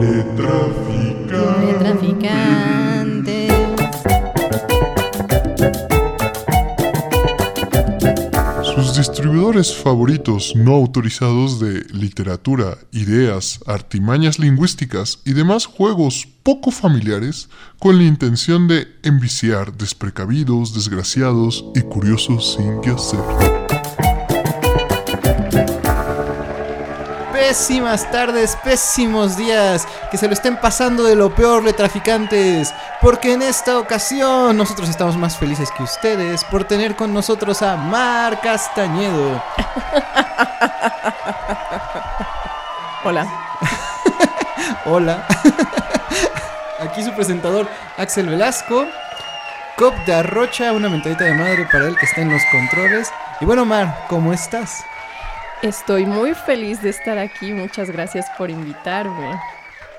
[0.00, 3.48] Le traficante.
[8.74, 17.48] Sus distribuidores favoritos no autorizados de literatura, ideas, artimañas lingüísticas y demás juegos poco familiares
[17.78, 23.61] con la intención de enviciar desprecavidos, desgraciados y curiosos sin qué hacer.
[27.42, 33.32] Pésimas tardes, pésimos días, que se lo estén pasando de lo peor, le traficantes, porque
[33.32, 38.40] en esta ocasión nosotros estamos más felices que ustedes por tener con nosotros a Mar
[38.40, 39.42] Castañedo.
[43.04, 43.26] Hola.
[44.86, 45.26] Hola.
[46.78, 47.66] Aquí su presentador
[47.98, 48.86] Axel Velasco.
[49.76, 53.10] Cop de Arrocha, una mentadita de madre para él que está en los controles.
[53.40, 54.84] Y bueno, Mar, ¿cómo estás?
[55.62, 57.52] Estoy muy feliz de estar aquí.
[57.52, 59.38] Muchas gracias por invitarme.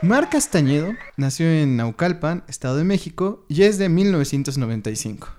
[0.01, 5.29] Mar Castañedo nació en Naucalpan, Estado de México, y es de 1995.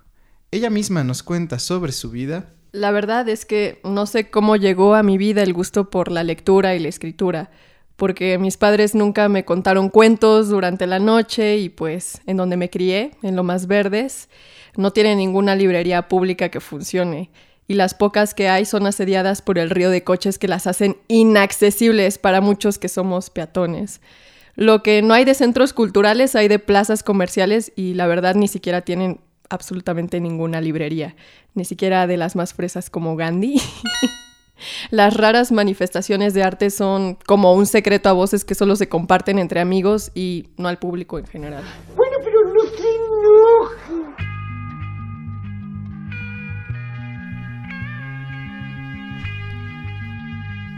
[0.50, 2.54] Ella misma nos cuenta sobre su vida.
[2.72, 6.24] La verdad es que no sé cómo llegó a mi vida el gusto por la
[6.24, 7.50] lectura y la escritura,
[7.96, 12.70] porque mis padres nunca me contaron cuentos durante la noche y pues en donde me
[12.70, 14.30] crié, en lo más verdes,
[14.74, 17.30] no tiene ninguna librería pública que funcione
[17.66, 20.96] y las pocas que hay son asediadas por el río de coches que las hacen
[21.08, 24.00] inaccesibles para muchos que somos peatones.
[24.56, 28.48] Lo que no hay de centros culturales hay de plazas comerciales y la verdad ni
[28.48, 29.20] siquiera tienen
[29.50, 31.16] absolutamente ninguna librería,
[31.54, 33.60] ni siquiera de las más fresas como Gandhi.
[34.90, 39.38] Las raras manifestaciones de arte son como un secreto a voces que solo se comparten
[39.38, 41.64] entre amigos y no al público en general.
[41.96, 44.03] Bueno, pero no se enoje.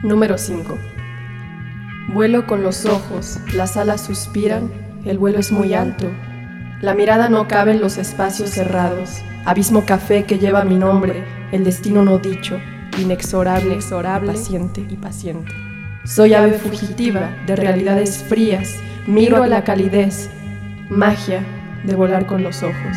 [0.07, 0.79] Número 5.
[2.15, 4.71] Vuelo con los ojos, las alas suspiran,
[5.05, 6.09] el vuelo es muy alto.
[6.81, 9.21] La mirada no cabe en los espacios cerrados.
[9.45, 12.61] Abismo café que lleva mi nombre, el destino no dicho,
[13.01, 15.53] inexorable, inexorable, paciente y paciente.
[16.05, 18.77] Soy ave fugitiva de realidades frías,
[19.09, 20.31] miro a la calidez,
[20.89, 21.45] magia
[21.83, 22.97] de volar con los ojos.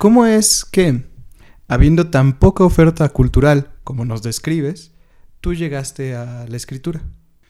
[0.00, 1.02] ¿Cómo es que,
[1.68, 4.94] habiendo tan poca oferta cultural como nos describes,
[5.42, 7.02] tú llegaste a la escritura?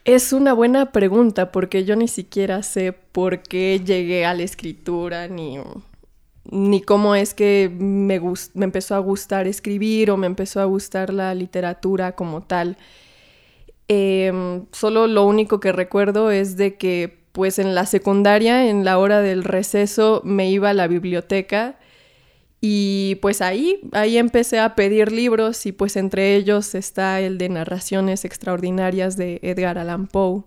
[0.05, 5.29] Es una buena pregunta porque yo ni siquiera sé por qué llegué a la escritura
[5.29, 5.59] ni,
[6.43, 8.21] ni cómo es que me,
[8.55, 12.77] me empezó a gustar escribir o me empezó a gustar la literatura como tal.
[13.87, 18.99] Em, solo lo único que recuerdo es de que pues en la secundaria, en la
[18.99, 21.77] hora del receso, me iba a la biblioteca
[22.61, 27.49] y pues ahí, ahí empecé a pedir libros y pues entre ellos está el de
[27.49, 30.45] Narraciones Extraordinarias de Edgar Allan Poe.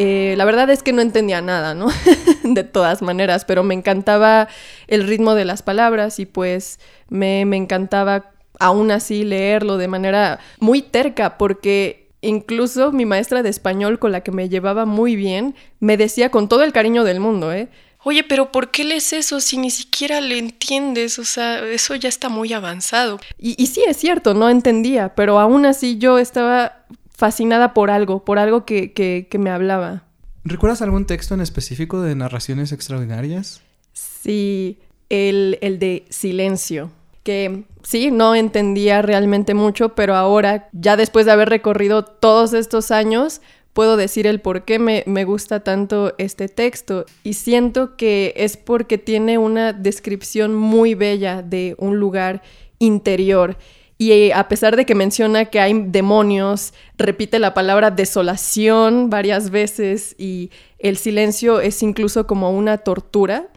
[0.00, 1.88] Eh, la verdad es que no entendía nada, ¿no?
[2.44, 4.48] de todas maneras, pero me encantaba
[4.86, 6.78] el ritmo de las palabras y pues
[7.08, 13.48] me, me encantaba aún así leerlo de manera muy terca porque incluso mi maestra de
[13.48, 17.20] español con la que me llevaba muy bien me decía con todo el cariño del
[17.20, 17.68] mundo, ¿eh?
[18.04, 21.18] Oye, pero ¿por qué lees eso si ni siquiera le entiendes?
[21.18, 23.18] O sea, eso ya está muy avanzado.
[23.38, 28.24] Y, y sí, es cierto, no entendía, pero aún así yo estaba fascinada por algo,
[28.24, 30.04] por algo que, que, que me hablaba.
[30.44, 33.60] ¿Recuerdas algún texto en específico de narraciones extraordinarias?
[33.92, 36.92] Sí, el, el de silencio,
[37.28, 42.90] que sí, no entendía realmente mucho, pero ahora, ya después de haber recorrido todos estos
[42.90, 43.42] años,
[43.74, 47.04] puedo decir el por qué me, me gusta tanto este texto.
[47.24, 52.40] Y siento que es porque tiene una descripción muy bella de un lugar
[52.78, 53.58] interior.
[53.98, 59.50] Y eh, a pesar de que menciona que hay demonios, repite la palabra desolación varias
[59.50, 63.48] veces y el silencio es incluso como una tortura,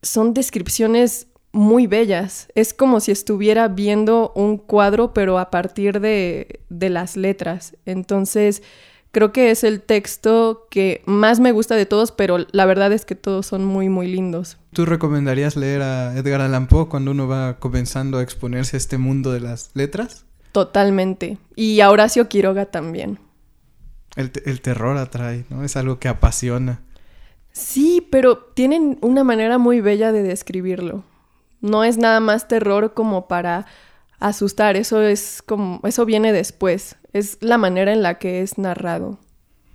[0.00, 2.48] son descripciones muy bellas.
[2.54, 7.76] Es como si estuviera viendo un cuadro, pero a partir de, de las letras.
[7.86, 8.62] Entonces,
[9.12, 13.04] creo que es el texto que más me gusta de todos, pero la verdad es
[13.06, 14.58] que todos son muy, muy lindos.
[14.72, 18.98] ¿Tú recomendarías leer a Edgar Allan Poe cuando uno va comenzando a exponerse a este
[18.98, 20.26] mundo de las letras?
[20.50, 21.38] Totalmente.
[21.54, 23.18] Y a Horacio Quiroga también.
[24.16, 25.62] El, te- el terror atrae, ¿no?
[25.64, 26.82] Es algo que apasiona.
[27.52, 31.04] Sí, pero tienen una manera muy bella de describirlo.
[31.64, 33.64] No es nada más terror como para
[34.20, 39.18] asustar, eso es como eso viene después, es la manera en la que es narrado.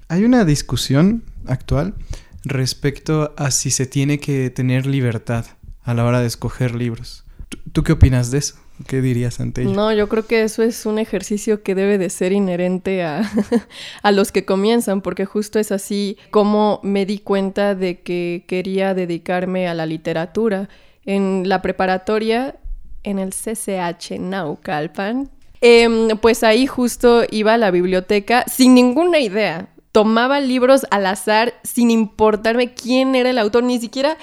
[0.07, 1.95] Hay una discusión actual
[2.43, 5.47] respecto a si se tiene que tener libertad
[5.81, 7.23] a la hora de escoger libros.
[7.49, 8.55] ¿Tú, tú qué opinas de eso?
[8.85, 9.73] ¿Qué dirías ante ello?
[9.73, 13.27] No, yo creo que eso es un ejercicio que debe de ser inherente a,
[14.03, 18.93] a los que comienzan, porque justo es así como me di cuenta de que quería
[18.93, 20.69] dedicarme a la literatura.
[21.09, 22.55] En la preparatoria,
[23.01, 25.27] en el CCH Naucalpan,
[25.59, 29.69] em, pues ahí justo iba a la biblioteca sin ninguna idea.
[29.91, 34.19] Tomaba libros al azar sin importarme quién era el autor, ni siquiera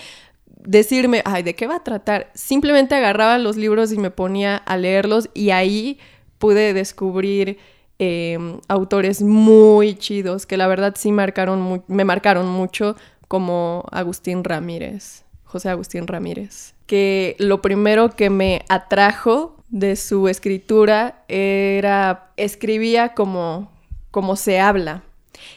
[0.60, 2.30] decirme, ay, ¿de qué va a tratar?
[2.34, 5.98] Simplemente agarraba los libros y me ponía a leerlos y ahí
[6.38, 7.58] pude descubrir
[7.98, 8.38] eh,
[8.68, 12.94] autores muy chidos que la verdad sí marcaron me marcaron mucho
[13.26, 15.25] como Agustín Ramírez,
[15.56, 23.70] José Agustín Ramírez, que lo primero que me atrajo de su escritura era escribía como
[24.16, 25.02] como se habla.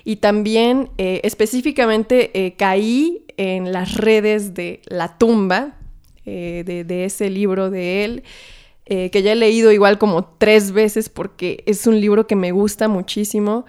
[0.03, 5.77] Y también eh, específicamente eh, caí en las redes de La tumba,
[6.25, 8.23] eh, de, de ese libro de él,
[8.85, 12.87] que ya he leído igual como tres veces porque es un libro que me gusta
[12.87, 13.65] muchísimo,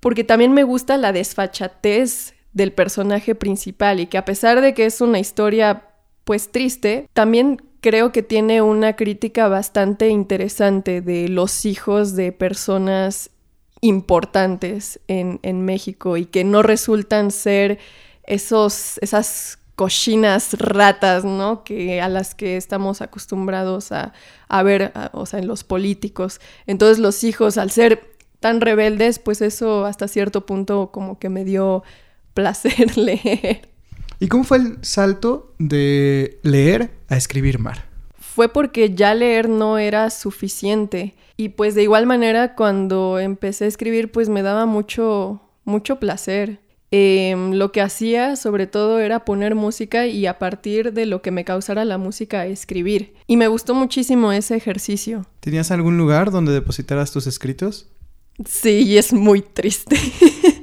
[0.00, 4.86] porque también me gusta la desfachatez del personaje principal y que a pesar de que
[4.86, 5.90] es una historia
[6.24, 13.28] pues triste, también creo que tiene una crítica bastante interesante de los hijos de personas
[13.82, 17.78] importantes en, en México y que no resultan ser
[18.24, 21.62] esos, esas cochinas ratas, ¿no?
[21.62, 24.14] Que a las que estamos acostumbrados a,
[24.48, 26.40] a ver, o sea, en los políticos.
[26.66, 31.44] Entonces los hijos, al ser tan rebeldes, pues eso hasta cierto punto como que me
[31.44, 31.84] dio
[32.36, 33.68] placer leer.
[34.20, 37.96] ¿Y cómo fue el salto de leer a escribir mar?
[38.36, 41.14] fue porque ya leer no era suficiente.
[41.38, 46.60] Y pues de igual manera cuando empecé a escribir pues me daba mucho, mucho placer.
[46.90, 51.30] Em, lo que hacía sobre todo era poner música y a partir de lo que
[51.30, 53.14] me causara la música escribir.
[53.26, 55.24] Y me gustó muchísimo ese ejercicio.
[55.40, 57.88] ¿Tenías algún lugar donde depositaras tus escritos?
[58.46, 59.96] Sí, y es muy triste.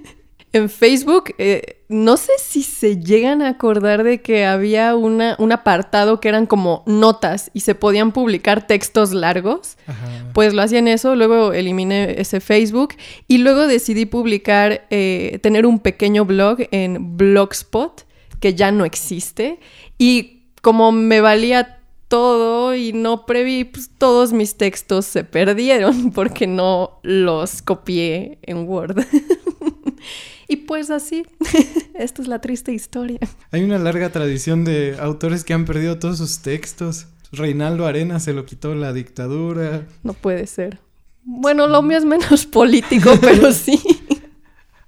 [0.54, 5.52] en Facebook, eh, no sé si se llegan a acordar de que había una, un
[5.52, 9.78] apartado que eran como notas y se podían publicar textos largos.
[9.88, 10.30] Ajá.
[10.34, 12.94] Pues lo hacía en eso, luego eliminé ese Facebook
[13.28, 18.06] y luego decidí publicar, eh, tener un pequeño blog en Blogspot,
[18.40, 19.60] que ya no existe.
[19.98, 21.80] Y como me valía
[22.10, 28.68] todo y no preví, pues todos mis textos se perdieron porque no los copié en
[28.68, 29.04] Word.
[30.54, 31.26] y pues así,
[31.96, 33.18] esta es la triste historia.
[33.50, 37.08] Hay una larga tradición de autores que han perdido todos sus textos.
[37.32, 39.88] Reinaldo Arena se lo quitó la dictadura.
[40.04, 40.78] No puede ser.
[41.24, 43.82] Bueno, lo mío es menos político, pero sí.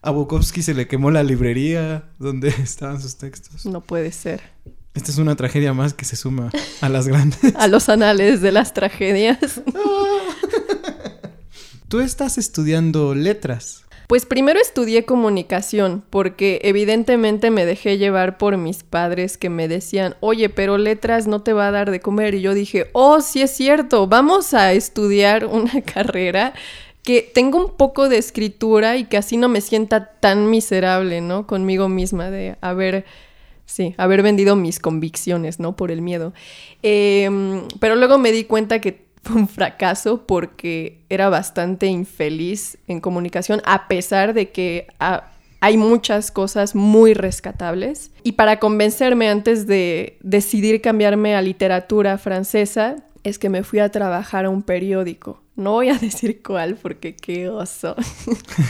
[0.03, 3.65] A Bukowski se le quemó la librería donde estaban sus textos.
[3.65, 4.43] No puede ser.
[4.93, 7.55] Esta es una tragedia más que se suma a las grandes.
[7.55, 9.61] A los anales de las tragedias.
[11.87, 13.84] Tú estás estudiando letras.
[14.07, 20.15] Pues primero estudié comunicación, porque evidentemente me dejé llevar por mis padres que me decían,
[20.19, 22.35] oye, pero letras no te va a dar de comer.
[22.35, 26.53] Y yo dije, oh, sí es cierto, vamos a estudiar una carrera
[27.01, 31.47] que tenga un poco de escritura y que así no me sienta tan miserable, ¿no?
[31.47, 33.05] Conmigo misma de haber,
[33.65, 35.75] sí, haber vendido mis convicciones, ¿no?
[35.75, 36.33] Por el miedo.
[36.81, 43.61] Em, pero luego me di cuenta que un fracaso porque era bastante infeliz en comunicación,
[43.65, 48.11] a pesar de que ah, hay muchas cosas muy rescatables.
[48.23, 53.89] Y para convencerme antes de decidir cambiarme a literatura francesa, es que me fui a
[53.89, 55.41] trabajar a un periódico.
[55.55, 57.95] No voy a decir cuál porque qué oso.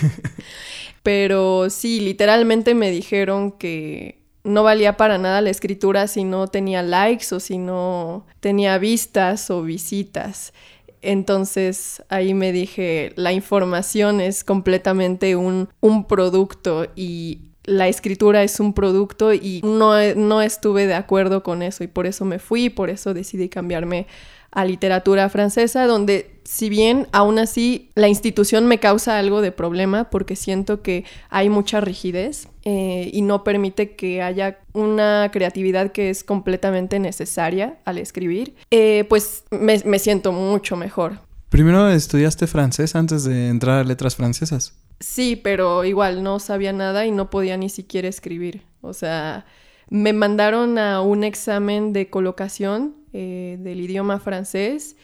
[1.04, 6.82] Pero sí, literalmente me dijeron que no valía para nada la escritura si no tenía
[6.84, 10.54] likes o si no tenía vistas o visitas.
[11.02, 18.60] Entonces ahí me dije, la información es completamente un, un producto y la escritura es
[18.60, 22.66] un producto y no, no estuve de acuerdo con eso y por eso me fui
[22.66, 24.08] y por eso decidí cambiarme
[24.52, 30.10] a literatura francesa, donde si bien aún así la institución me causa algo de problema
[30.10, 36.10] porque siento que hay mucha rigidez eh, y no permite que haya una creatividad que
[36.10, 41.20] es completamente necesaria al escribir, eh, pues me, me siento mucho mejor.
[41.50, 44.74] Primero estudiaste francés antes de entrar a letras francesas.
[45.00, 48.64] Sí, pero igual no sabía nada y no podía ni siquiera escribir.
[48.82, 49.46] O sea,
[49.90, 54.96] me mandaron a un examen de colocación eh, del idioma francés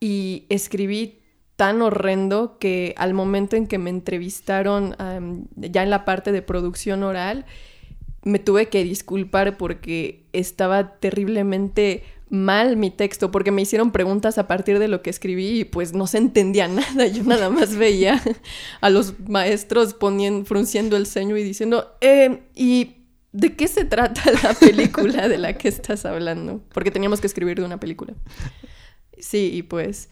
[0.00, 1.19] y escribí
[1.60, 4.96] tan horrendo que al momento en que me entrevistaron
[5.56, 7.44] ya en la parte de producción oral,
[8.22, 14.48] me tuve que disculpar porque estaba terriblemente mal mi texto, porque me hicieron preguntas a
[14.48, 17.06] partir de lo que escribí y pues no se entendía nada.
[17.08, 18.22] Yo nada más veía
[18.80, 24.22] a los maestros poniendo, frunciendo el ceño y diciendo, eh, ¿y de qué se trata
[24.42, 26.62] la película de la que estás hablando?
[26.72, 28.14] Porque teníamos que escribir de una película.
[29.18, 30.08] Sí, y pues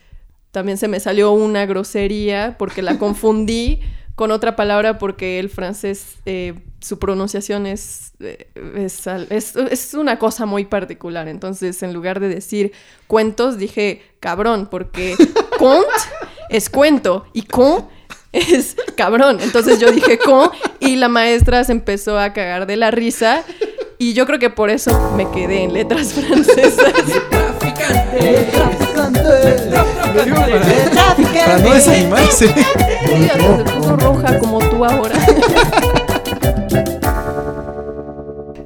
[0.52, 3.80] también se me salió una grosería porque la confundí
[4.14, 10.18] con otra palabra porque el francés, eh, su pronunciación es, eh, es, es- es una
[10.18, 11.28] cosa muy particular.
[11.28, 12.72] Entonces, en lugar de decir
[13.06, 15.14] cuentos, dije cabrón, porque
[15.58, 15.86] conte
[16.50, 17.86] es cuento y con
[18.32, 19.38] es cabrón.
[19.40, 20.50] Entonces yo dije con
[20.80, 23.44] y la maestra se empezó a cagar de la risa
[23.98, 26.92] y yo creo que por eso me quedé en letras francesas.
[27.78, 29.54] Para,
[31.46, 32.46] para no desanimarse.
[33.10, 35.14] Ella se puso roja como tú ahora.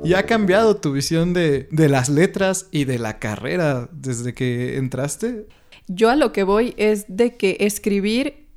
[0.04, 4.76] ¿Y ha cambiado tu visión de, de las letras y de la carrera desde que
[4.76, 5.46] entraste?
[5.86, 8.48] Yo a lo que voy es de que escribir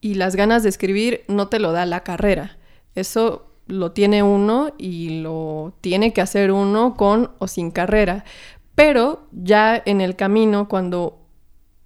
[0.00, 2.58] y las ganas de escribir no te lo da la carrera.
[2.94, 8.24] Eso lo tiene uno y lo tiene que hacer uno con o sin carrera.
[8.76, 11.18] Pero ya en el camino, cuando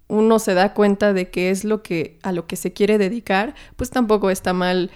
[0.07, 3.55] uno se da cuenta de qué es lo que a lo que se quiere dedicar,
[3.77, 4.91] pues tampoco está mal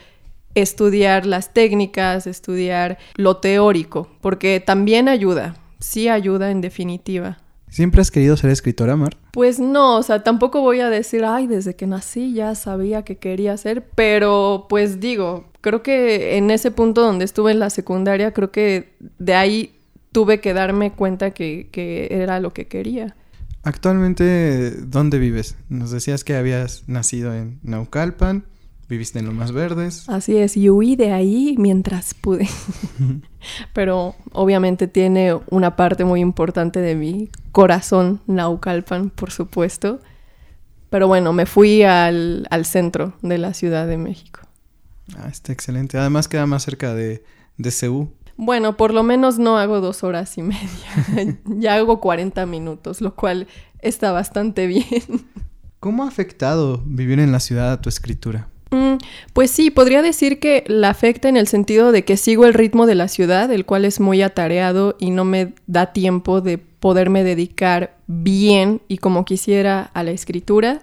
[0.56, 7.40] estudiar las técnicas, estudiar lo teórico, porque también ayuda, sí ayuda en definitiva.
[7.70, 9.18] ¿Siempre has querido ser escritora, Mar?
[9.32, 13.18] Pues no, o sea, tampoco voy a decir, ay, desde que nací ya sabía que
[13.18, 18.32] quería ser, pero pues digo, creo que en ese punto donde estuve en la secundaria,
[18.34, 19.75] creo que de ahí
[20.16, 23.18] tuve que darme cuenta que, que era lo que quería.
[23.64, 25.58] Actualmente, ¿dónde vives?
[25.68, 28.46] Nos decías que habías nacido en Naucalpan,
[28.88, 30.08] viviste en Lomas Verdes.
[30.08, 32.48] Así es, y huí de ahí mientras pude.
[33.74, 40.00] Pero obviamente tiene una parte muy importante de mi corazón, Naucalpan, por supuesto.
[40.90, 44.40] Pero bueno, me fui al, al centro de la Ciudad de México.
[45.18, 45.98] Ah, está excelente.
[45.98, 47.22] Además queda más cerca de,
[47.58, 48.14] de Ceú.
[48.38, 51.40] Bueno, por lo menos no hago dos horas y media.
[51.46, 53.48] ya hago 40 minutos, lo cual
[53.80, 54.86] está bastante bien.
[55.80, 58.50] ¿Cómo ha afectado vivir en la ciudad a tu escritura?
[58.72, 58.96] Mm,
[59.34, 62.86] Pues sí, podría decir que la afecta en el sentido de que sigo el ritmo
[62.88, 67.24] de la ciudad, el cual es muy atareado y no me da tiempo de poderme
[67.24, 70.82] dedicar bien y como quisiera a la escritura,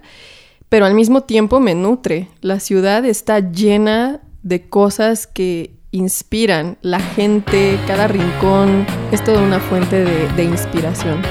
[0.68, 2.28] pero al mismo tiempo me nutre.
[2.40, 6.76] La ciudad está llena de cosas que inspiran.
[6.82, 11.22] La gente, cada rincón, es toda una fuente de, de inspiración.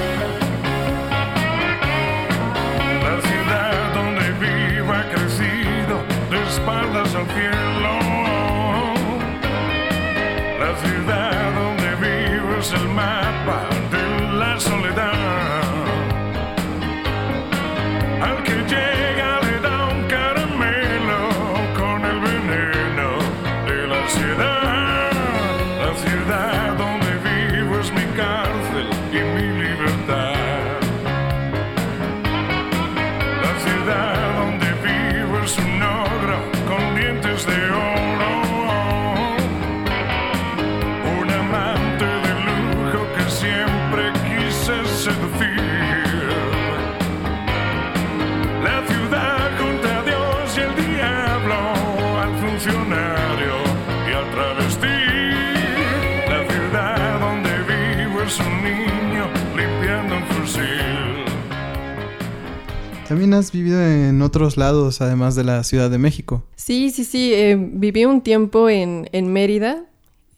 [63.11, 66.45] También has vivido en otros lados, además de la Ciudad de México.
[66.55, 67.33] Sí, sí, sí.
[67.33, 69.83] eh, viví un tiempo en, en Mérida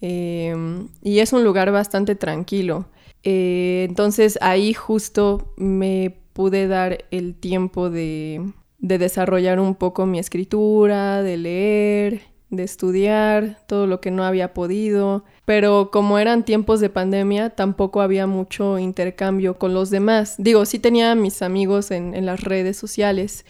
[0.02, 0.56] eh,
[1.04, 2.88] y es un lugar bastante tranquilo.
[3.22, 8.42] Eh, entonces ahí justo me pude dar el tiempo de,
[8.80, 14.56] de desarrollar un poco mi escritura, de leer, de estudiar, todo lo que no había
[14.56, 15.26] podido.
[15.46, 20.36] Pero como eran tiempos de pandemia, tampoco había mucho intercambio con los demás.
[20.38, 23.46] Digo, sí tenía mis amigos en, las redes sociales,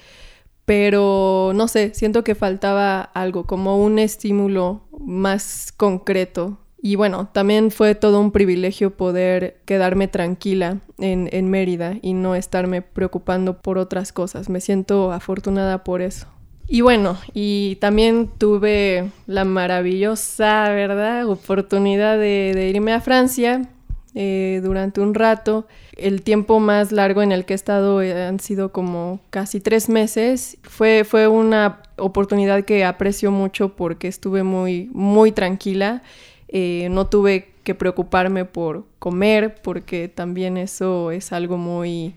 [0.65, 6.57] pero no sé, siento que faltaba algo, como un estímulo más concreto.
[6.81, 12.81] Y bueno, también fue todo un privilegio poder quedarme tranquila en Mérida y no estarme
[12.81, 14.49] preocupando por otras cosas.
[14.49, 16.27] Me siento afortunada por eso.
[16.67, 23.69] Y bueno, y también tuve la maravillosa, ¿verdad?, oportunidad de, irme a Francia
[24.15, 25.67] eh, durante un rato.
[25.97, 29.89] El tiempo más largo en el que he estado eh, han sido como casi tres
[29.89, 30.57] meses.
[30.63, 36.01] Fue, fue una oportunidad que aprecio mucho porque estuve muy, muy tranquila.
[36.47, 42.15] Eh, no tuve que preocuparme por comer porque también eso es algo muy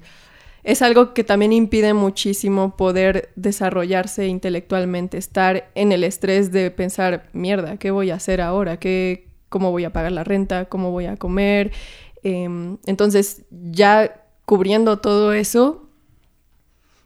[0.66, 7.28] es algo que también impide muchísimo poder desarrollarse intelectualmente, estar en el estrés de pensar,
[7.32, 8.76] mierda, ¿qué voy a hacer ahora?
[8.80, 10.64] ¿Qué, ¿Cómo voy a pagar la renta?
[10.64, 11.70] ¿Cómo voy a comer?
[12.24, 15.88] Em, entonces, ya cubriendo todo eso,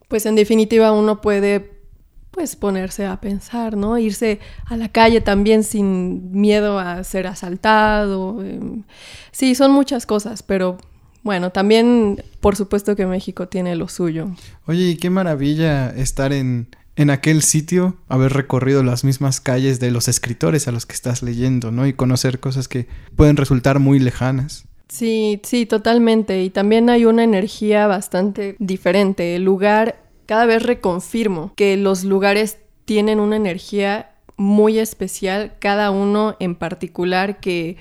[0.09, 1.83] pues en definitiva uno puede
[2.31, 3.99] pues ponerse a pensar, ¿no?
[3.99, 8.43] Irse a la calle también sin miedo a ser asaltado.
[8.43, 8.85] em,
[9.33, 10.79] Sí, son muchas cosas, pero
[11.23, 14.29] bueno, también por supuesto que México tiene lo suyo.
[14.67, 19.91] Oye, y qué maravilla estar en, en aquel sitio, haber recorrido las mismas calles de
[19.91, 21.87] los escritores a los que estás leyendo, ¿no?
[21.87, 24.65] Y conocer cosas que pueden resultar muy lejanas.
[24.89, 26.43] Sí, sí, totalmente.
[26.43, 29.37] Y también hay una energía bastante diferente.
[29.37, 36.37] El lugar, cada vez reconfirmo que los lugares tienen una energía muy especial, cada uno
[36.41, 37.77] en particular que,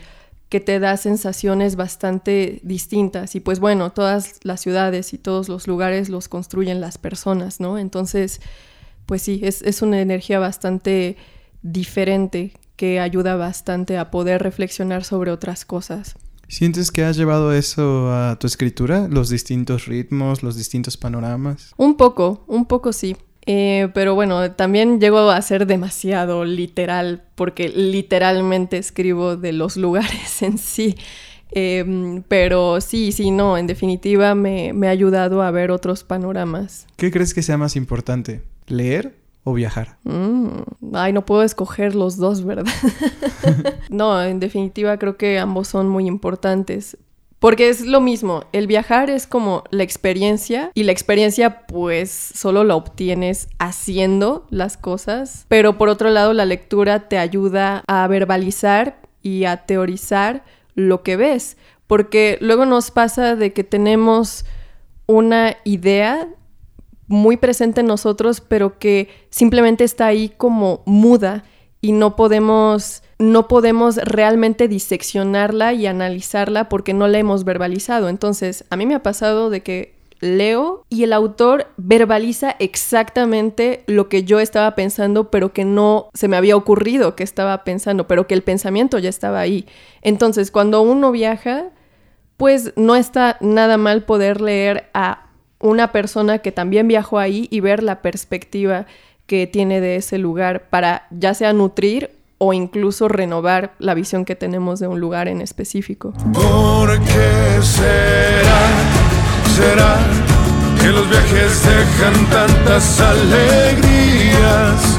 [0.49, 3.35] que te da sensaciones bastante distintas.
[3.35, 7.77] Y pues bueno, todas las ciudades y todos los lugares los construyen las personas, ¿no?
[7.77, 8.41] Entonces,
[9.05, 11.17] pues sí, es, es una energía bastante
[11.61, 16.15] diferente que ayuda bastante a poder reflexionar sobre otras cosas.
[16.47, 19.07] ¿Sientes que has llevado eso a tu escritura?
[19.07, 21.73] Los distintos ritmos, los distintos panoramas.
[21.77, 23.15] Un poco, un poco sí.
[23.51, 30.41] Eh, pero bueno, también llego a ser demasiado literal, porque literalmente escribo de los lugares
[30.43, 30.95] en sí.
[31.51, 36.85] Eh, pero sí, sí, no, en definitiva me, me ha ayudado a ver otros panoramas.
[36.95, 38.43] ¿Qué crees que sea más importante?
[38.67, 39.97] ¿Leer o viajar?
[40.03, 40.49] Mm,
[40.93, 42.71] Ay, no puedo escoger los dos, ¿verdad?
[43.89, 46.99] no, en definitiva creo que ambos son muy importantes.
[47.39, 52.65] Porque es lo mismo, el viajar es como la experiencia y la experiencia pues solo
[52.65, 59.01] la obtienes haciendo las cosas, pero por otro lado la lectura te ayuda a verbalizar
[59.21, 60.43] y a teorizar
[60.75, 61.55] lo que ves,
[61.87, 64.43] porque luego nos pasa de que tenemos
[65.05, 66.27] una idea
[67.07, 71.45] muy presente en nosotros, pero que simplemente está ahí como muda
[71.81, 78.07] y no podemos no podemos realmente diseccionarla y analizarla porque no la hemos verbalizado.
[78.07, 84.09] Entonces, a mí me ha pasado de que leo y el autor verbaliza exactamente lo
[84.09, 88.25] que yo estaba pensando, pero que no se me había ocurrido que estaba pensando, pero
[88.25, 89.65] que el pensamiento ya estaba ahí.
[90.01, 91.71] Entonces, cuando uno viaja,
[92.37, 95.27] pues no está nada mal poder leer a
[95.59, 98.85] una persona que también viajó ahí y ver la perspectiva
[99.25, 104.35] que tiene de ese lugar para ya sea nutrir o incluso renovar la visión que
[104.35, 106.13] tenemos de un lugar en específico.
[106.33, 108.61] ¿Por qué será,
[109.55, 109.97] será
[110.81, 114.97] que los viajes dejan tantas alegrías?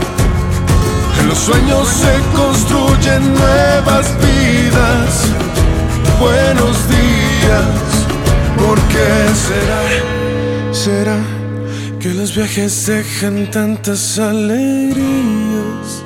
[1.18, 5.24] En los sueños se construyen nuevas vidas.
[6.20, 8.06] Buenos días,
[8.58, 11.16] ¿por qué será, será
[11.98, 16.04] que los viajes dejan tantas alegrías?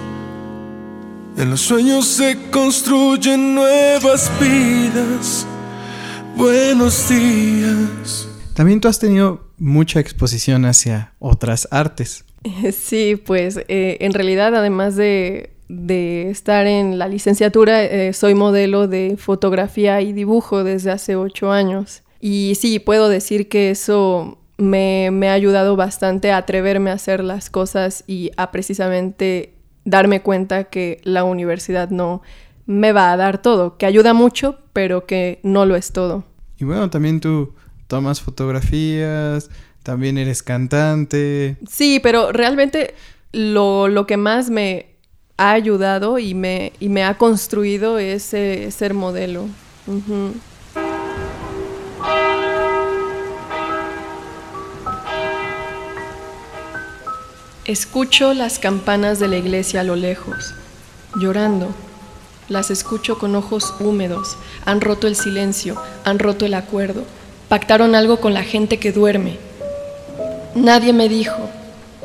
[1.36, 5.44] En los sueños se construyen nuevas vidas.
[6.36, 8.28] Buenos días.
[8.54, 12.24] También tú has tenido mucha exposición hacia otras artes.
[12.72, 18.86] Sí, pues eh, en realidad además de, de estar en la licenciatura, eh, soy modelo
[18.86, 22.02] de fotografía y dibujo desde hace ocho años.
[22.20, 27.24] Y sí, puedo decir que eso me, me ha ayudado bastante a atreverme a hacer
[27.24, 29.53] las cosas y a precisamente
[29.84, 32.22] darme cuenta que la universidad no
[32.66, 36.24] me va a dar todo, que ayuda mucho, pero que no lo es todo.
[36.58, 37.52] Y bueno, también tú
[37.86, 39.50] tomas fotografías,
[39.82, 41.56] también eres cantante.
[41.68, 42.94] Sí, pero realmente
[43.32, 44.94] lo, lo que más me
[45.36, 49.46] ha ayudado y me, y me ha construido es eh, ser modelo.
[49.86, 50.34] Ujú.
[57.66, 60.52] Escucho las campanas de la iglesia a lo lejos,
[61.18, 61.74] llorando.
[62.50, 64.36] Las escucho con ojos húmedos.
[64.66, 67.04] Han roto el silencio, han roto el acuerdo.
[67.48, 69.38] Pactaron algo con la gente que duerme.
[70.54, 71.48] Nadie me dijo,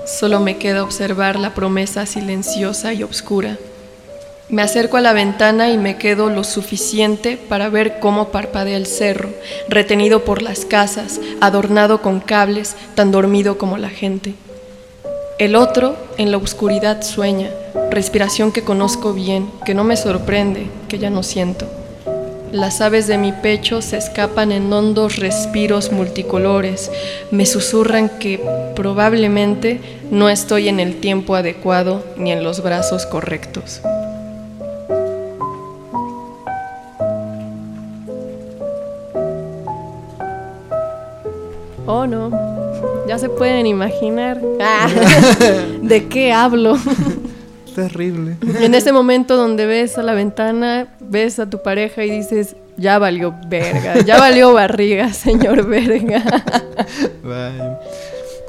[0.08, 3.58] solo me queda observar la promesa silenciosa y oscura.
[4.48, 8.86] Me acerco a la ventana y me quedo lo suficiente para ver cómo parpadea el
[8.86, 9.30] cerro,
[9.68, 14.36] retenido por las casas, adornado con cables, tan dormido como la gente.
[15.40, 17.50] El otro en la oscuridad sueña,
[17.92, 21.66] respiración que conozco bien, que no me sorprende, que ya no siento.
[22.52, 26.92] Las aves de mi pecho se escapan en hondos respiros multicolores,
[27.32, 28.42] me susurran que
[28.76, 29.80] probablemente
[30.12, 33.80] no estoy en el tiempo adecuado ni en los brazos correctos.
[41.86, 42.59] Oh no.
[43.10, 44.40] Ya se pueden imaginar.
[44.62, 44.88] Ah,
[45.82, 46.78] ¿De qué hablo?
[47.76, 48.38] Terrible.
[48.62, 53.00] en ese momento donde ves a la ventana, ves a tu pareja y dices, ya
[53.00, 56.22] valió verga, ya valió barriga, señor verga.
[57.24, 57.80] Vaya.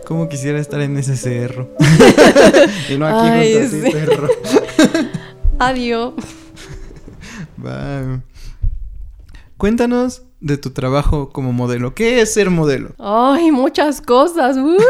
[0.06, 1.70] ¿Cómo quisiera estar en ese cerro?
[2.90, 3.92] y no aquí Ay, junto a sí.
[3.96, 4.28] perro.
[5.58, 6.12] Adiós.
[7.56, 8.20] Vaya.
[9.56, 11.94] Cuéntanos de tu trabajo como modelo.
[11.94, 12.94] ¿Qué es ser modelo?
[12.98, 14.56] Ay, muchas cosas.
[14.56, 14.76] uh.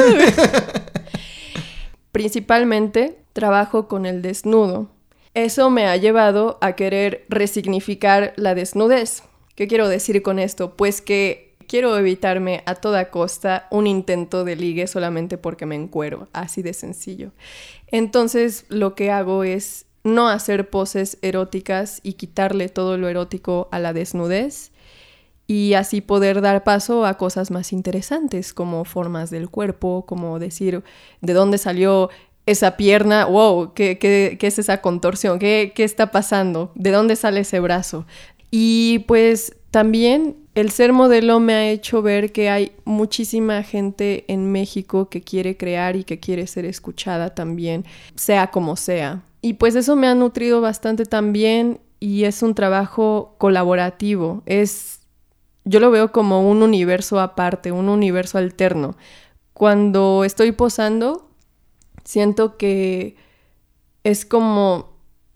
[2.12, 4.90] Principalmente trabajo con el desnudo.
[5.34, 9.22] Eso me ha llevado a querer resignificar la desnudez.
[9.54, 10.76] ¿Qué quiero decir con esto?
[10.76, 16.28] Pues que quiero evitarme a toda costa un intento de ligue solamente porque me encuero,
[16.32, 17.30] así de sencillo.
[17.86, 23.78] Entonces lo que hago es no hacer poses eróticas y quitarle todo lo erótico a
[23.78, 24.69] la desnudez
[25.50, 30.84] y así poder dar paso a cosas más interesantes como formas del cuerpo, como decir
[31.22, 32.08] de dónde salió
[32.46, 35.40] esa pierna, wow, ¿qué, qué- qué es esa contorsión?
[35.40, 36.70] ¿Qué, ¿Qué está pasando?
[36.76, 38.06] ¿De dónde sale ese brazo?
[38.52, 44.52] Y pues también el ser modelo me ha hecho ver que hay muchísima gente en
[44.52, 47.84] México que quiere crear y que quiere ser escuchada también,
[48.14, 49.22] sea como sea.
[49.42, 54.99] Y pues eso me ha nutrido bastante también y es un trabajo colaborativo, es
[55.70, 58.96] yo lo veo como un universo aparte, un universo alterno.
[59.52, 61.28] Cuando estoy posando,
[62.02, 63.14] siento que
[64.02, 64.89] es como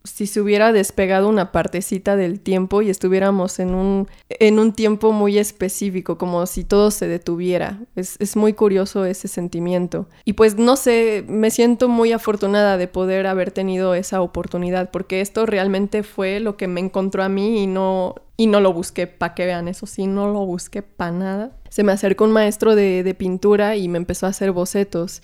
[0.05, 5.12] si se hubiera despegado una partecita del tiempo y estuviéramos en un, en un tiempo
[5.12, 7.81] muy específico, como si todo se detuviera.
[7.97, 10.07] Es, es muy curioso ese sentimiento.
[10.27, 15.23] Y pues no sé, me siento muy afortunada de poder haber tenido esa oportunidad, porque
[15.23, 19.07] esto realmente fue lo que me encontró a mí y no, y no lo busqué
[19.07, 21.57] para que vean eso, sí, no lo busqué para nada.
[21.71, 25.23] Se me acercó un maestro de, de pintura y me empezó a hacer bocetos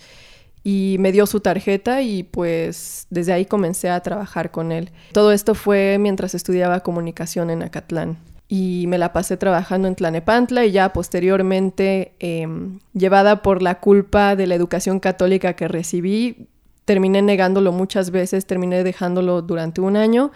[0.63, 4.91] y me dio su tarjeta y pues desde ahí comencé a trabajar con él.
[5.11, 10.65] Todo esto fue mientras estudiaba comunicación en Acatlán y me la pasé trabajando en Tlanepantla
[10.65, 16.49] y ya posteriormente, em, llevada por la culpa de la educación católica que recibí,
[16.83, 20.31] terminé negándolo muchas veces, terminé dejándolo durante un año,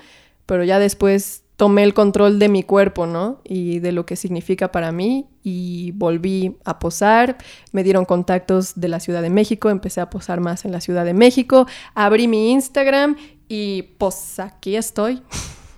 [0.46, 3.42] pero ya después tomé el control de mi cuerpo, ¿no?
[3.44, 7.38] Y de lo que significa para mí y volví a posar,
[7.72, 11.06] me dieron contactos de la Ciudad de México, empecé a posar más en la Ciudad
[11.06, 13.16] de México, abrí mi Instagram
[13.48, 15.22] y pues aquí estoy.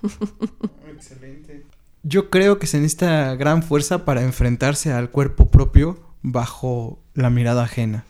[2.04, 7.64] Yo creo que se necesita gran fuerza para enfrentarse al cuerpo propio bajo la mirada
[7.64, 8.06] ajena.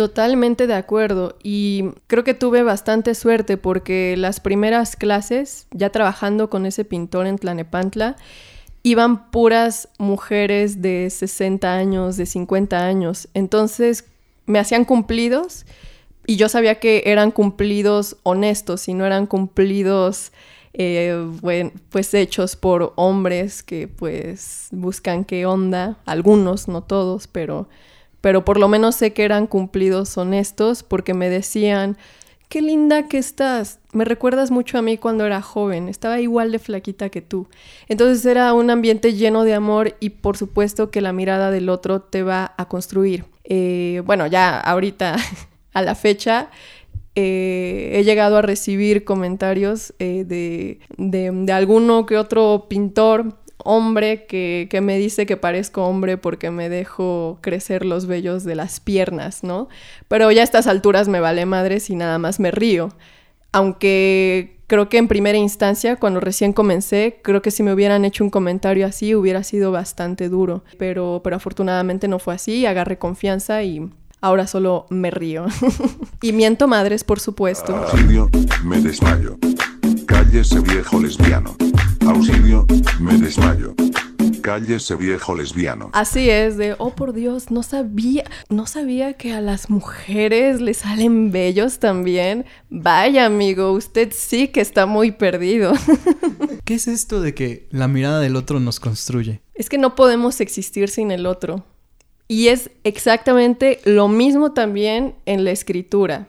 [0.00, 6.48] Totalmente de acuerdo y creo que tuve bastante suerte porque las primeras clases, ya trabajando
[6.48, 8.16] con ese pintor en Tlanepantla,
[8.82, 13.28] iban puras mujeres de 60 años, de 50 años.
[13.34, 14.06] Entonces
[14.46, 15.66] me hacían cumplidos
[16.26, 20.32] y yo sabía que eran cumplidos honestos y no eran cumplidos
[20.72, 21.30] eh,
[21.90, 27.68] pues hechos por hombres que pues buscan qué onda, algunos, no todos, pero
[28.20, 31.96] pero por lo menos sé que eran cumplidos honestos porque me decían,
[32.50, 36.58] qué linda que estás, me recuerdas mucho a mí cuando era joven, estaba igual de
[36.58, 37.48] flaquita que tú.
[37.88, 42.02] Entonces era un ambiente lleno de amor y por supuesto que la mirada del otro
[42.02, 43.24] te va a construir.
[43.44, 45.16] Eh, bueno, ya ahorita,
[45.72, 46.50] a la fecha,
[47.14, 54.26] eh, he llegado a recibir comentarios eh, de, de, de alguno que otro pintor hombre
[54.26, 58.80] que, que, me dice que parezco hombre porque me dejo crecer los vellos de las
[58.80, 59.68] piernas, ¿no?
[60.08, 62.90] Pero ya a estas alturas me vale madres y nada más me río.
[63.52, 68.22] Aunque creo que en primera instancia, cuando recién comencé, creo que si me hubieran hecho
[68.22, 70.62] un comentario así hubiera sido bastante duro.
[70.78, 75.46] Pero, pero afortunadamente no fue así, agarré confianza y ahora solo me río.
[76.22, 77.74] y miento madres, por supuesto.
[77.74, 78.30] Auxilio,
[78.64, 79.36] me desmayo.
[80.06, 81.56] Cállese viejo lesbiano.
[82.10, 82.66] Auxilio,
[82.98, 83.72] me desmayo.
[84.42, 85.90] Cállese viejo lesbiano.
[85.92, 90.78] Así es, de, oh por Dios, no sabía, no sabía que a las mujeres les
[90.78, 92.46] salen bellos también.
[92.68, 95.72] Vaya amigo, usted sí que está muy perdido.
[96.64, 99.40] ¿Qué es esto de que la mirada del otro nos construye?
[99.54, 101.64] Es que no podemos existir sin el otro.
[102.26, 106.26] Y es exactamente lo mismo también en la escritura.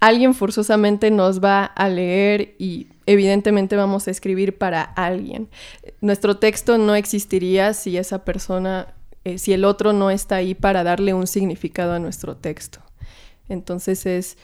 [0.00, 5.48] Alguien forzosamente nos va a leer y evidentemente vamos a escribir para alguien.
[6.00, 8.94] Nuestro texto no existiría si esa persona,
[9.24, 12.80] eh, si el otro no está ahí para darle un significado a nuestro texto.
[13.48, 14.38] Entonces es,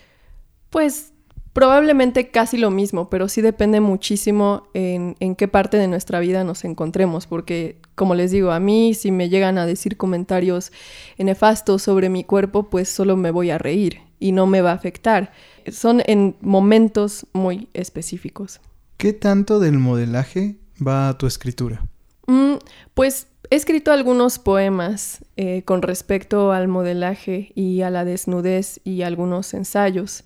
[0.71, 1.13] pues,
[1.53, 6.45] Probablemente casi lo mismo, pero sí depende muchísimo en, en, qué parte de nuestra vida
[6.45, 10.71] nos encontremos, porque como les digo, a mí si me llegan a decir comentarios
[11.17, 14.75] nefastos sobre mi cuerpo, pues solo me voy a reír y no me va a
[14.75, 15.33] afectar.
[15.71, 18.61] Son en momentos muy específicos.
[18.97, 21.87] ¿Qué tanto del modelaje va a tu escritura?
[22.27, 22.55] Mm,
[22.95, 29.03] pues he escrito algunos poemas eh, con respecto al modelaje y a la desnudez y
[29.03, 30.25] algunos ensayos.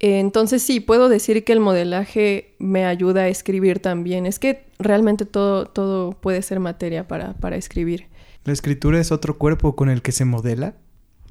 [0.00, 4.26] Entonces sí, puedo decir que el modelaje me ayuda a escribir también.
[4.26, 8.06] Es que realmente todo, todo puede ser materia para, para escribir.
[8.44, 10.74] ¿La escritura es otro cuerpo con el que se modela?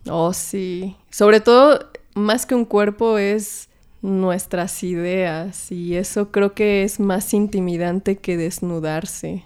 [0.09, 0.95] Oh, sí.
[1.09, 3.69] Sobre todo, más que un cuerpo, es
[4.01, 5.71] nuestras ideas.
[5.71, 9.45] Y eso creo que es más intimidante que desnudarse.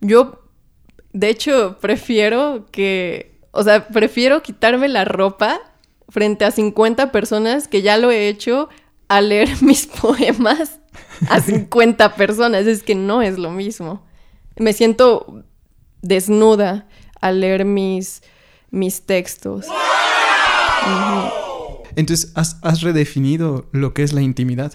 [0.00, 0.42] Yo,
[1.12, 3.36] de hecho, prefiero que...
[3.52, 5.60] O sea, prefiero quitarme la ropa
[6.08, 8.68] frente a 50 personas que ya lo he hecho
[9.08, 10.78] a leer mis poemas
[11.28, 12.66] a 50 personas.
[12.66, 14.04] Es que no es lo mismo.
[14.56, 15.44] Me siento
[16.02, 16.86] desnuda
[17.20, 18.22] al leer mis,
[18.76, 19.66] mis textos.
[21.96, 24.74] Entonces, ¿has, ¿has, redefinido lo que es la intimidad?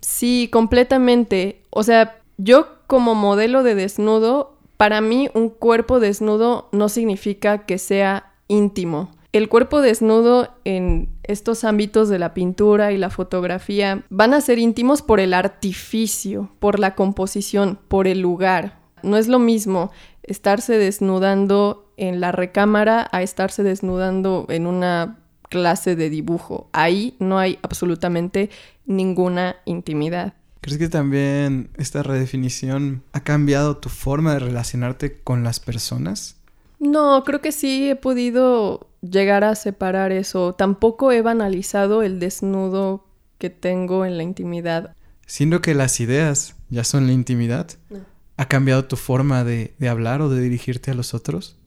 [0.00, 1.62] Sí, completamente.
[1.70, 7.78] O sea, yo como modelo de desnudo, para mí un cuerpo desnudo no significa que
[7.78, 9.10] sea íntimo.
[9.32, 14.58] El cuerpo desnudo en estos ámbitos de la pintura y la fotografía van a ser
[14.58, 18.80] íntimos por el artificio, por la composición, por el lugar.
[19.02, 19.92] No es lo mismo
[20.24, 25.18] estarse desnudando en la recámara a estarse desnudando en una
[25.50, 26.70] clase de dibujo.
[26.72, 28.48] Ahí no hay absolutamente
[28.86, 30.32] ninguna intimidad.
[30.62, 36.36] ¿Crees que también esta redefinición ha cambiado tu forma de relacionarte con las personas?
[36.78, 40.54] No, creo que sí he podido llegar a separar eso.
[40.54, 43.04] Tampoco he banalizado el desnudo
[43.36, 44.94] que tengo en la intimidad.
[45.26, 48.00] Siendo que las ideas ya son la intimidad, no.
[48.38, 51.59] ¿ha cambiado tu forma de, de hablar o de dirigirte a los otros?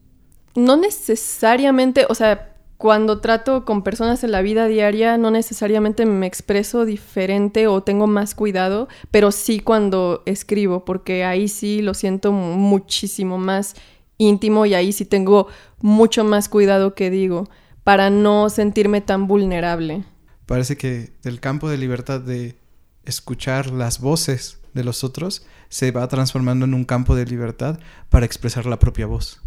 [0.54, 6.26] No necesariamente, o sea, cuando trato con personas en la vida diaria, no necesariamente me
[6.26, 12.32] expreso diferente o tengo más cuidado, pero sí cuando escribo, porque ahí sí lo siento
[12.32, 13.74] muchísimo más
[14.18, 15.48] íntimo y ahí sí tengo
[15.80, 17.48] mucho más cuidado que digo
[17.84, 20.04] para no sentirme tan vulnerable.
[20.46, 22.56] Parece que del campo de libertad de
[23.04, 28.26] escuchar las voces de los otros se va transformando en un campo de libertad para
[28.26, 29.43] expresar la propia voz.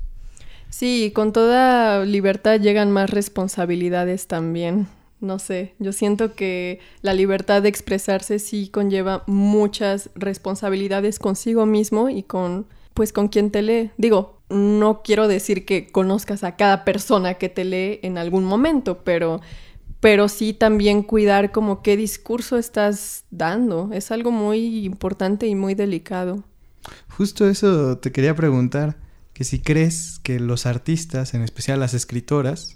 [0.69, 4.87] Sí, con toda libertad llegan más responsabilidades también.
[5.19, 12.09] No sé, yo siento que la libertad de expresarse sí conlleva muchas responsabilidades consigo mismo
[12.09, 13.91] y con pues con quien te lee.
[13.97, 19.03] Digo, no quiero decir que conozcas a cada persona que te lee en algún momento,
[19.03, 19.39] pero,
[19.99, 23.89] pero sí también cuidar como qué discurso estás dando.
[23.93, 26.43] Es algo muy importante y muy delicado.
[27.09, 28.97] Justo eso te quería preguntar,
[29.37, 32.75] que si crees que los artistas, en especial las escritoras,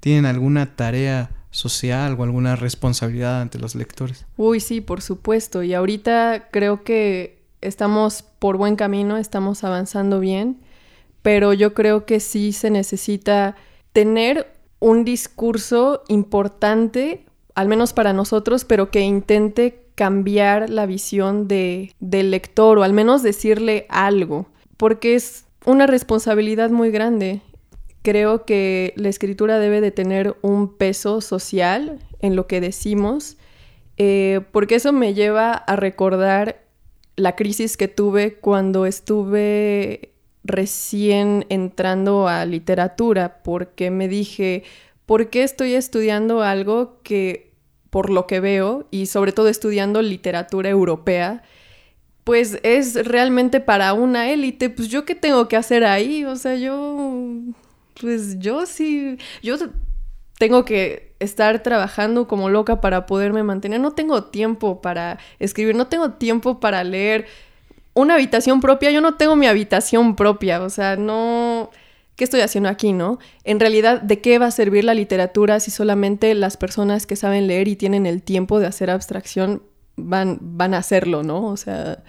[0.00, 4.26] tienen alguna tarea social o alguna responsabilidad ante los lectores.
[4.36, 5.62] Uy, sí, por supuesto.
[5.62, 10.58] Y ahorita creo que estamos por buen camino, estamos avanzando bien,
[11.22, 13.56] pero yo creo que sí se necesita
[13.94, 21.94] tener un discurso importante, al menos para nosotros, pero que intente cambiar la visión de,
[22.00, 24.44] del lector o al menos decirle algo,
[24.76, 27.42] porque es una responsabilidad muy grande.
[28.02, 33.36] Creo que la escritura debe de tener un peso social en lo que decimos,
[33.98, 36.62] eh, porque eso me lleva a recordar
[37.16, 40.12] la crisis que tuve cuando estuve
[40.44, 44.62] recién entrando a literatura, porque me dije,
[45.04, 47.52] ¿por qué estoy estudiando algo que,
[47.90, 51.42] por lo que veo, y sobre todo estudiando literatura europea,
[52.26, 54.68] pues es realmente para una élite?
[54.68, 57.22] Pues yo qué tengo que hacer ahí, o sea, yo,
[58.00, 59.56] pues yo sí, yo
[60.36, 63.78] tengo que estar trabajando como loca para poderme mantener.
[63.78, 67.26] No tengo tiempo para escribir, no tengo tiempo para leer.
[67.94, 71.70] Una habitación propia, yo no tengo mi habitación propia, o sea, no...
[72.16, 73.20] ¿Qué estoy haciendo aquí, no?
[73.44, 77.46] En realidad, ¿de qué va a servir la literatura si solamente las personas que saben
[77.46, 79.62] leer y tienen el tiempo de hacer abstracción
[79.96, 81.46] van, van a hacerlo, no?
[81.46, 82.02] O sea,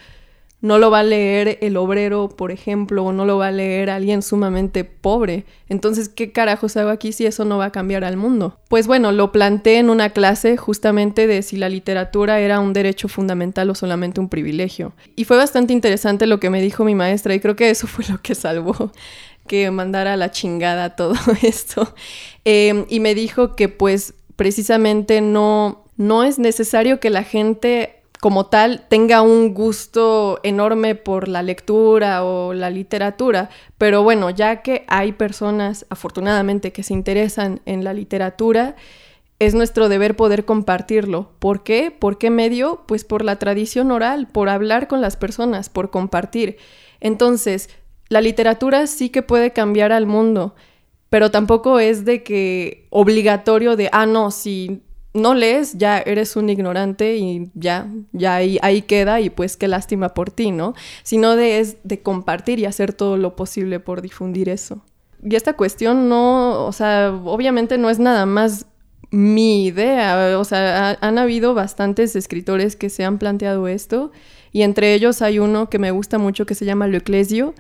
[0.60, 3.92] no lo va a leer el obrero, por ejemplo, o no lo va a leer
[3.92, 5.46] alguien sumamente pobre.
[5.70, 8.60] Entonces, ¿qué carajos hago aquí si eso no va a cambiar al mundo?
[8.68, 13.08] Pues bueno, lo planteé en una clase justamente de si la literatura era un derecho
[13.08, 14.94] fundamental o solamente un privilegio.
[15.16, 18.06] Y fue bastante interesante lo que me dijo mi maestra y creo que eso fue
[18.10, 18.92] lo que salvó
[19.46, 21.94] que mandara a la chingada todo esto.
[22.46, 28.48] Eh, y me dijo que pues precisamente no no es necesario que la gente como
[28.48, 34.86] tal tenga un gusto enorme por la lectura o la literatura, pero bueno, ya que
[34.88, 38.76] hay personas afortunadamente que se interesan en la literatura,
[39.40, 41.30] es nuestro deber poder compartirlo.
[41.38, 41.92] ¿Por qué?
[41.92, 42.84] ¿Por qué medio?
[42.88, 46.58] Pues por la tradición oral, por hablar con las personas, por compartir.
[47.00, 47.70] Entonces,
[48.10, 50.56] la literatura sí que puede cambiar al mundo,
[51.10, 54.82] pero tampoco es de que obligatorio de, ah, no, si
[55.18, 60.10] no lees, ya eres un ignorante y ya, ya ahí, queda y pues qué lástima
[60.14, 60.74] por ti, ¿no?
[61.04, 64.82] Sino de, es de compartir y hacer todo lo posible por difundir eso.
[65.24, 68.66] Y esta cuestión no, o sea, obviamente no es nada más
[69.10, 74.12] mi idea, o sea, ha- han habido bastantes escritores que se han planteado esto
[74.52, 77.54] y entre ellos hay uno que me gusta mucho que se llama Leclesio,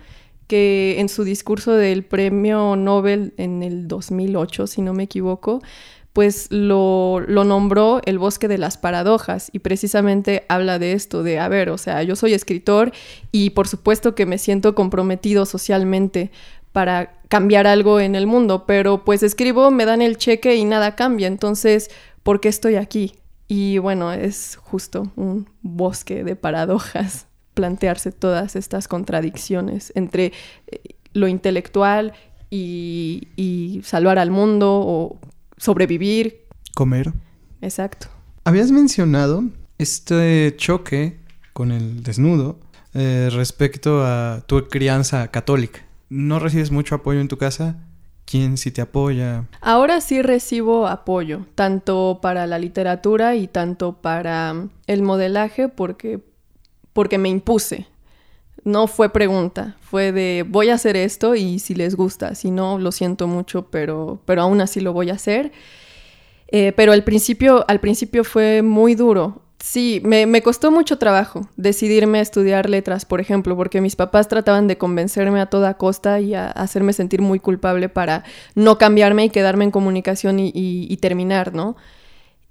[0.47, 5.61] que en su discurso del premio Nobel en el 2008, si no me equivoco,
[6.17, 11.37] pues lo, lo nombró el bosque de las paradojas y precisamente habla de esto, de,
[11.37, 12.91] a ver, o sea, yo soy escritor
[13.31, 16.31] y por supuesto que me siento comprometido socialmente
[16.71, 20.95] para cambiar algo en el mundo, pero pues escribo, me dan el cheque y nada
[20.95, 21.91] cambia, entonces,
[22.23, 23.13] ¿por qué estoy aquí?
[23.47, 30.33] Y bueno, es justo un bosque de paradojas plantearse todas estas contradicciones entre
[30.65, 32.13] eh, lo intelectual
[32.49, 35.19] y, y salvar al mundo o
[35.57, 36.47] sobrevivir.
[36.73, 37.13] Comer.
[37.61, 38.07] Exacto.
[38.43, 39.43] Habías mencionado
[39.77, 41.19] este choque
[41.53, 42.59] con el desnudo
[42.93, 45.81] eh, respecto a tu crianza católica.
[46.09, 47.75] ¿No recibes mucho apoyo en tu casa?
[48.25, 49.45] ¿Quién sí te apoya?
[49.61, 56.19] Ahora sí recibo apoyo, tanto para la literatura y tanto para el modelaje, porque,
[56.93, 57.87] porque me impuse.
[58.63, 62.79] No fue pregunta, fue de voy a hacer esto y si les gusta, si no,
[62.79, 65.51] lo siento mucho, pero, pero aún así lo voy a hacer.
[66.49, 69.41] Eh, pero al principio, al principio fue muy duro.
[69.59, 74.67] Sí, me, costó mucho trabajo decidirme a estudiar letras, por ejemplo, porque mis papás trataban
[74.67, 78.23] de convencerme a toda costa y a, hacerme sentir muy culpable para
[78.55, 81.75] no cambiarme y quedarme en comunicación y- y terminar, ¿no?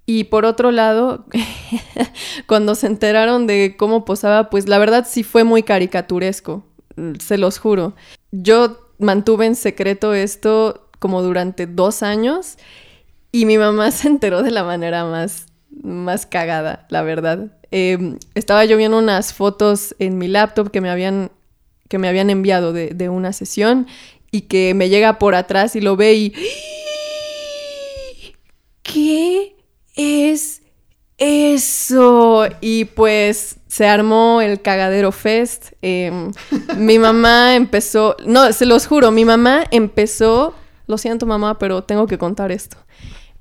[0.07, 1.27] Y por otro lado,
[2.47, 6.65] cuando se enteraron de cómo posaba, pues la verdad sí fue muy caricaturesco,
[6.95, 7.95] mm, se los juro.
[8.31, 12.57] Yo mantuve en secreto esto como durante dos años
[13.33, 15.47] y mi mamá se enteró de la manera más,
[15.83, 17.51] más cagada, la verdad.
[17.73, 21.33] Eh, estaba yo viendo unas fotos en mi laptop que me habían,
[21.89, 23.89] que me habían enviado de, de una sesión
[24.31, 26.33] y que me llega por atrás y lo ve y...
[28.85, 29.56] ¿Qué
[29.97, 30.63] es
[31.19, 32.47] eso?
[32.61, 35.73] Y pues se armó el cagadero fest.
[35.83, 36.31] eh,
[36.77, 40.55] mi mamá empezó, no, se los juro, mi mamá empezó,
[40.87, 42.77] lo siento mamá, pero tengo que contar esto.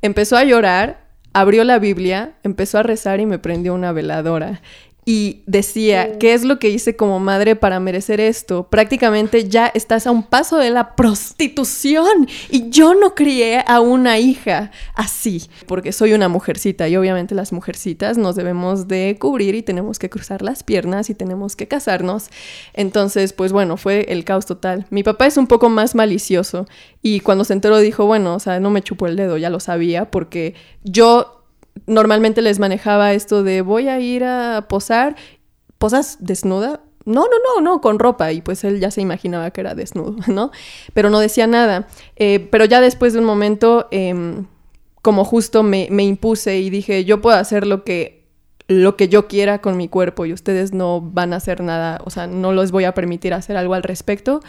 [0.02, 4.62] Empezó a llorar, abrió la Biblia, empezó a rezar y me prendió una veladora.
[5.08, 8.68] Y decía, ¿qué es lo que hice como madre para merecer esto?
[8.70, 12.28] Prácticamente ya estás a un paso de la prostitución.
[12.50, 17.54] Y yo no crié a una hija así, porque soy una mujercita y obviamente las
[17.54, 22.30] mujercitas nos debemos de cubrir y tenemos que cruzar las piernas y tenemos que casarnos.
[22.74, 24.88] Entonces, pues bueno, fue el caos total.
[24.90, 26.66] Mi papá es un poco más malicioso
[27.04, 29.60] y cuando se enteró dijo, bueno, o sea, no me chupó el dedo, ya lo
[29.60, 31.45] sabía, porque yo
[31.88, 35.16] normalmente les manejaba esto de voy a ir a posar,
[35.78, 36.82] ¿posas desnuda?
[37.06, 38.32] No, no, no, no, con ropa.
[38.32, 40.52] Y pues él ya se imaginaba que era desnudo, ¿no?
[40.94, 41.88] Pero no decía nada.
[42.16, 44.46] Eh, pero ya después de un momento, em,
[45.02, 48.25] como justo me, me impuse y dije, yo puedo hacer lo que,
[48.68, 52.10] lo que yo quiera con mi cuerpo y ustedes no van a hacer nada, o
[52.10, 54.42] sea, no les voy a permitir hacer algo al respecto.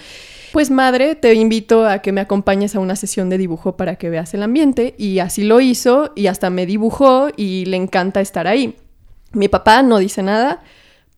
[0.53, 4.09] Pues madre, te invito a que me acompañes a una sesión de dibujo para que
[4.09, 4.95] veas el ambiente.
[4.97, 8.77] Y así lo hizo y hasta me dibujó y le encanta estar ahí.
[9.33, 10.63] Mi papá no dice nada,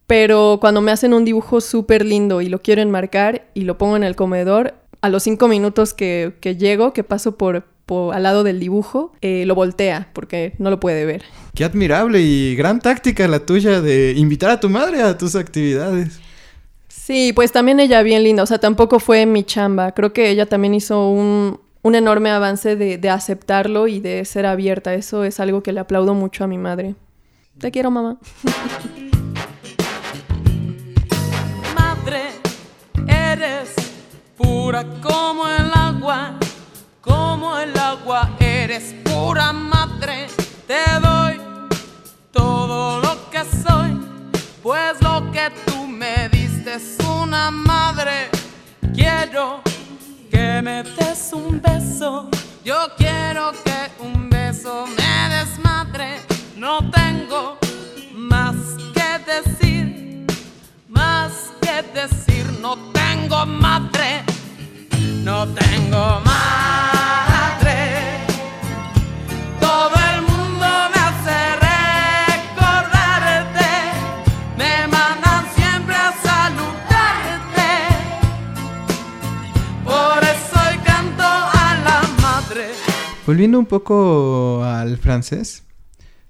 [0.09, 3.97] pero cuando me hacen un dibujo súper lindo y lo quiero enmarcar y lo pongo
[3.97, 8.23] en el comedor, a los cinco minutos que, que llego, que paso por, por al
[8.23, 11.23] lado del dibujo, eh, lo voltea porque no lo puede ver.
[11.55, 16.21] Qué admirable y gran táctica la tuya de invitar a tu madre a tus actividades.
[16.89, 19.93] Sí, pues también ella bien linda, o sea, tampoco fue mi chamba.
[19.93, 24.45] Creo que ella también hizo un, un enorme avance de, de aceptarlo y de ser
[24.45, 24.93] abierta.
[24.93, 26.95] Eso es algo que le aplaudo mucho a mi madre.
[27.59, 28.19] Te quiero, mamá.
[31.75, 32.21] Madre,
[33.09, 33.75] eres
[34.37, 36.39] pura como el agua,
[37.69, 40.27] el agua, eres pura madre.
[40.67, 41.41] Te doy
[42.33, 43.99] todo lo que soy,
[44.63, 48.29] pues lo que tú me diste es una madre.
[48.95, 49.63] Quiero
[50.31, 52.29] que me des un beso,
[52.65, 56.21] yo quiero que un beso me des madre.
[56.57, 57.59] No tengo
[58.15, 58.57] más
[58.95, 60.27] que decir,
[60.89, 62.47] más que decir.
[62.61, 64.23] No tengo madre,
[65.23, 66.68] no tengo madre.
[83.29, 85.63] Volviendo un poco al francés,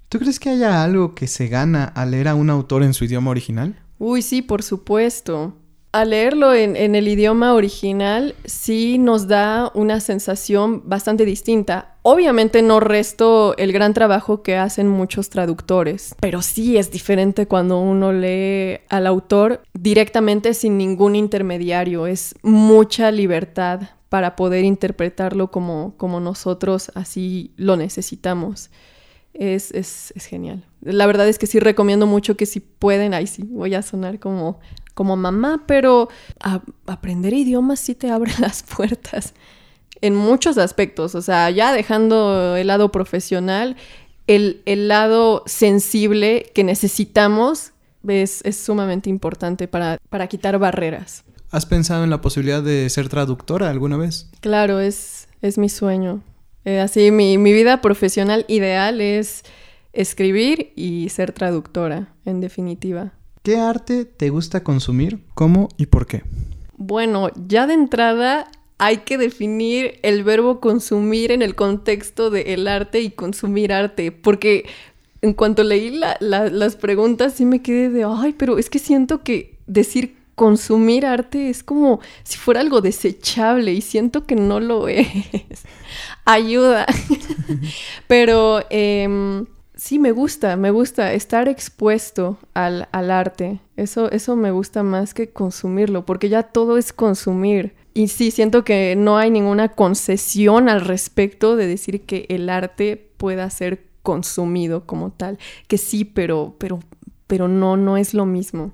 [0.08, 3.04] ¿tú crees que haya algo que se gana al leer a un autor en su
[3.04, 3.76] idioma original?
[4.00, 5.54] Uy, sí, por supuesto.
[5.92, 11.94] Al leerlo en, el idioma original, sí nos da una sensación bastante distinta.
[12.02, 17.78] Obviamente no resto el gran trabajo que hacen muchos traductores, pero sí es diferente cuando
[17.78, 22.08] uno lee al autor directamente sin ningún intermediario.
[22.08, 28.70] Es mucha libertad para poder interpretarlo como, como nosotros así lo necesitamos.
[29.34, 30.64] Es, es, genial.
[30.80, 34.18] La verdad es que sí recomiendo mucho que si pueden, ahí sí, voy a sonar
[34.18, 34.58] como,
[34.94, 36.08] como mamá, pero
[36.86, 39.34] aprender idiomas sí te abre las puertas
[40.00, 41.14] en muchos aspectos.
[41.14, 43.76] O sea, ya dejando el lado profesional,
[44.26, 47.72] el, el lado sensible que necesitamos
[48.06, 51.24] es, es sumamente importante para, para quitar barreras.
[51.50, 54.30] ¿Has pensado en la posibilidad de ser traductora alguna vez?
[54.40, 56.22] Claro, es, es mi sueño.
[56.64, 59.44] Eh, así, mi, mi vida profesional ideal es
[59.94, 63.12] escribir y ser traductora, en definitiva.
[63.42, 65.20] ¿Qué arte te gusta consumir?
[65.34, 66.22] ¿Cómo y por qué?
[66.76, 72.68] Bueno, ya de entrada hay que definir el verbo consumir en el contexto de el
[72.68, 74.66] arte y consumir arte, porque
[75.22, 78.78] en cuanto leí la- la- las preguntas sí me quedé de, ay, pero es que
[78.78, 84.60] siento que decir consumir arte es como si fuera algo desechable y siento que no
[84.60, 85.06] lo es.
[86.24, 86.86] Ayuda.
[88.06, 93.60] pero em, sí me gusta, me gusta estar expuesto al, al arte.
[93.76, 97.74] Eso, eso me gusta más que consumirlo, porque ya todo es consumir.
[97.92, 103.10] Y sí, siento que no hay ninguna concesión al respecto de decir que el arte
[103.16, 105.38] pueda ser consumido como tal.
[105.66, 106.78] Que sí, pero, pero,
[107.26, 108.72] pero no, no es lo mismo.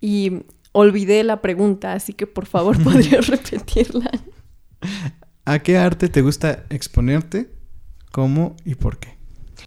[0.00, 0.42] Y
[0.76, 4.10] olvidé la pregunta, así que por favor podrías repetirla.
[5.44, 7.50] ¿A qué arte te gusta exponerte?
[8.12, 9.16] ¿Cómo y por qué?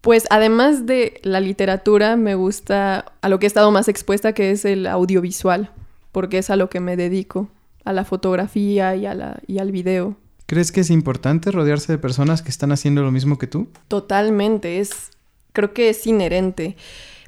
[0.02, 4.52] Pues además de la literatura, me gusta a lo que he estado más expuesta, que
[4.52, 5.72] es el audiovisual,
[6.12, 7.50] porque es a lo que me dedico,
[7.86, 10.16] a la fotografía y, a la, y al video.
[10.46, 13.68] ¿Crees que es importante rodearse de personas que están haciendo lo mismo que tú?
[13.88, 15.12] Totalmente, es,
[15.54, 16.78] creo que es inherente,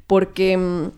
[0.08, 0.92] porque mm,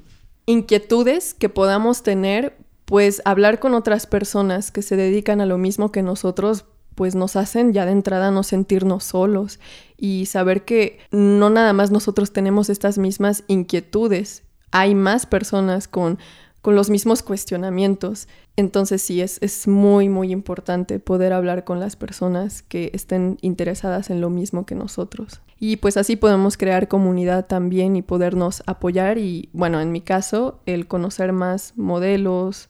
[0.45, 2.55] inquietudes que podamos tener,
[2.93, 7.35] pues hablar con otras personas que se dedican a lo mismo que nosotros, pues nos
[7.35, 9.59] hacen ya de entrada no sentirnos solos
[9.97, 16.19] y saber que no nada más nosotros tenemos estas mismas inquietudes, hay más personas con,
[16.61, 18.27] con los mismos cuestionamientos.
[18.57, 24.11] Entonces sí, es, es muy, muy importante poder hablar con las personas que estén interesadas
[24.11, 25.41] en lo mismo que nosotros.
[25.59, 30.59] Y pues así podemos crear comunidad también y podernos apoyar y, bueno, en mi caso,
[30.67, 32.69] el conocer más modelos,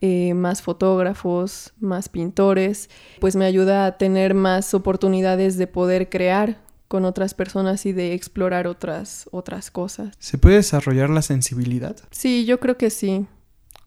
[0.00, 2.88] eh, más fotógrafos, más pintores,
[3.20, 8.14] pues me ayuda a tener más oportunidades de poder crear con otras personas y de
[8.14, 10.14] explorar otras, otras cosas.
[10.18, 11.96] ¿Se puede desarrollar la sensibilidad?
[12.10, 13.26] Sí, yo creo que sí.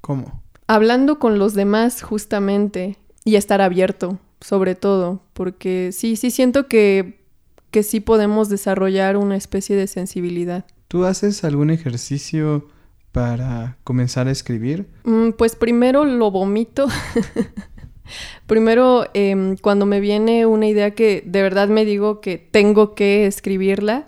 [0.02, 0.44] ¿Cómo?
[0.68, 7.22] Hablando con los demás justamente y estar abierto, sobre todo, porque sí, sí siento que,
[7.72, 10.66] que sí podemos desarrollar una especie de sensibilidad.
[10.88, 12.68] ¿Tú haces algún ejercicio
[13.12, 14.88] para comenzar a escribir?
[15.04, 16.88] Mm, Pues primero lo vomito.
[18.48, 23.26] primero, em, cuando me viene una idea que de verdad me digo que tengo que
[23.26, 24.08] escribirla,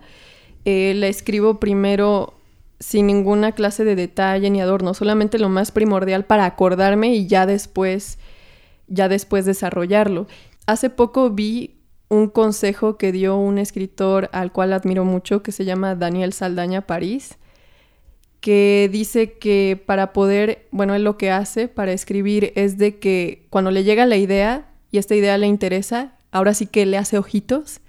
[0.66, 2.34] eh, la escribo primero
[2.80, 7.46] sin ninguna clase de detalle ni adorno, solamente lo más primordial para acordarme y ya
[7.46, 8.18] después,
[8.88, 10.28] ya después desarrollarlo.
[10.66, 11.78] Hace poco vi
[12.10, 16.82] un consejo que dio un escritor al cual admiro mucho, que se llama Daniel Saldaña
[16.82, 17.38] París,
[18.44, 23.46] que dice que para poder, bueno, él lo que hace para escribir es de que
[23.50, 27.18] cuando le llega la idea y esta idea le interesa, ahora sí que le hace
[27.18, 27.80] ojitos,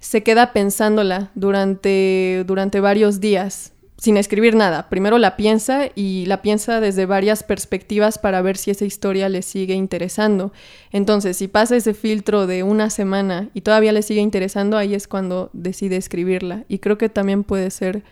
[0.00, 4.88] se queda pensándola durante, durante varios días sin escribir nada.
[4.88, 9.42] Primero la piensa y la piensa desde varias perspectivas para ver si esa historia le
[9.42, 10.52] sigue interesando.
[10.90, 15.06] Entonces, si pasa ese filtro de una semana y todavía le sigue interesando, ahí es
[15.08, 16.64] cuando decide escribirla.
[16.68, 18.02] Y creo que también puede ser,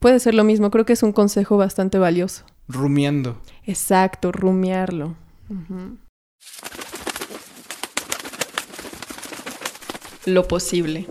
[0.00, 0.70] puede ser lo mismo.
[0.70, 2.44] Creo que es un consejo bastante valioso.
[2.66, 3.40] Rumiando.
[3.64, 5.14] Exacto, rumiarlo.
[10.26, 11.06] Lo posible.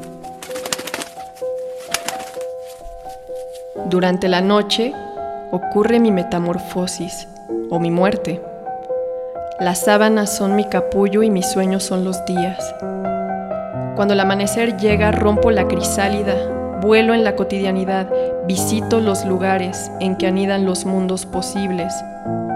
[3.89, 4.93] Durante la noche
[5.51, 7.27] ocurre mi metamorfosis
[7.69, 8.41] o mi muerte.
[9.59, 12.75] Las sábanas son mi capullo y mis sueños son los días.
[13.95, 18.09] Cuando el amanecer llega, rompo la crisálida, vuelo en la cotidianidad,
[18.47, 21.93] visito los lugares en que anidan los mundos posibles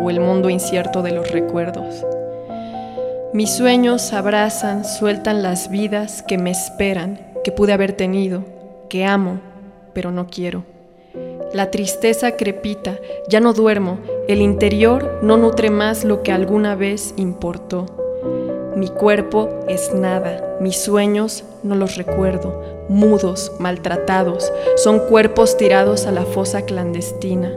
[0.01, 2.05] o el mundo incierto de los recuerdos.
[3.33, 8.45] Mis sueños abrazan, sueltan las vidas que me esperan, que pude haber tenido,
[8.89, 9.39] que amo,
[9.93, 10.63] pero no quiero.
[11.53, 12.97] La tristeza crepita,
[13.27, 18.02] ya no duermo, el interior no nutre más lo que alguna vez importó.
[18.75, 26.11] Mi cuerpo es nada, mis sueños no los recuerdo, mudos, maltratados, son cuerpos tirados a
[26.11, 27.51] la fosa clandestina.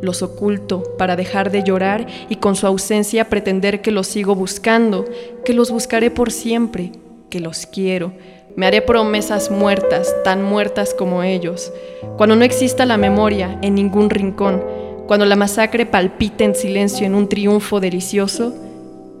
[0.00, 5.04] Los oculto para dejar de llorar y con su ausencia pretender que los sigo buscando,
[5.44, 6.90] que los buscaré por siempre,
[7.30, 8.12] que los quiero.
[8.56, 11.72] Me haré promesas muertas, tan muertas como ellos.
[12.16, 14.62] Cuando no exista la memoria en ningún rincón,
[15.06, 18.52] cuando la masacre palpite en silencio en un triunfo delicioso,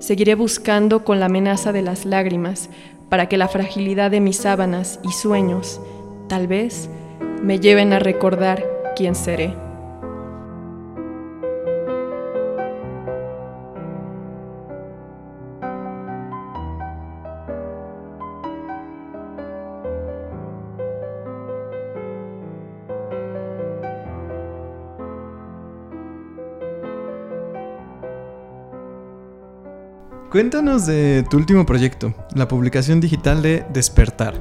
[0.06, 2.70] Seguiré buscando con la amenaza de las lágrimas
[3.08, 5.80] para que la fragilidad de mis sábanas y sueños,
[6.28, 6.88] tal vez,
[7.42, 9.65] me lleven a recordar quién seré.
[30.36, 34.34] Cuéntanos de tu último proyecto, la publicación digital de Despertar.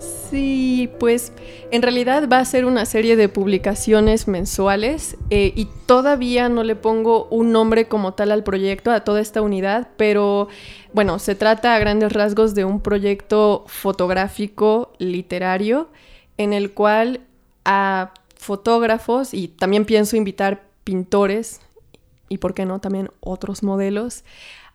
[0.00, 1.32] Sí, pues
[1.70, 6.74] en realidad va a ser una serie de publicaciones mensuales eh, y todavía no le
[6.74, 10.48] pongo un nombre como tal al proyecto, a toda esta unidad, pero
[10.92, 15.88] bueno, se trata a grandes rasgos de un proyecto fotográfico literario
[16.36, 17.20] en el cual
[17.64, 21.60] a fotógrafos y también pienso invitar pintores
[22.28, 24.24] y, ¿por qué no?, también otros modelos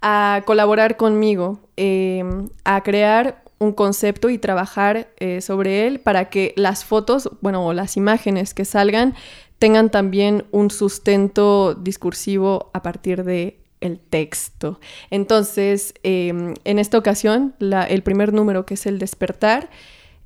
[0.03, 6.53] a colaborar conmigo, em, a crear un concepto y trabajar eh, sobre él para que
[6.57, 9.15] las fotos, bueno, o las imágenes que salgan
[9.59, 14.81] tengan también un sustento discursivo a partir de el texto.
[15.09, 19.69] Entonces, em, en esta ocasión, el primer número que es el despertar,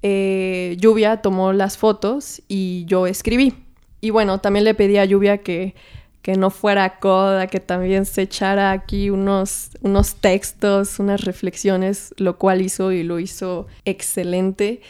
[0.02, 3.54] eh, Lluvia tomó las fotos y yo escribí.
[4.02, 5.76] Y bueno, también le pedí a Lluvia que
[6.28, 12.38] que no fuera coda, que también se echara aquí unos, unos textos, unas reflexiones, lo
[12.38, 14.82] cual hizo y lo hizo excelente.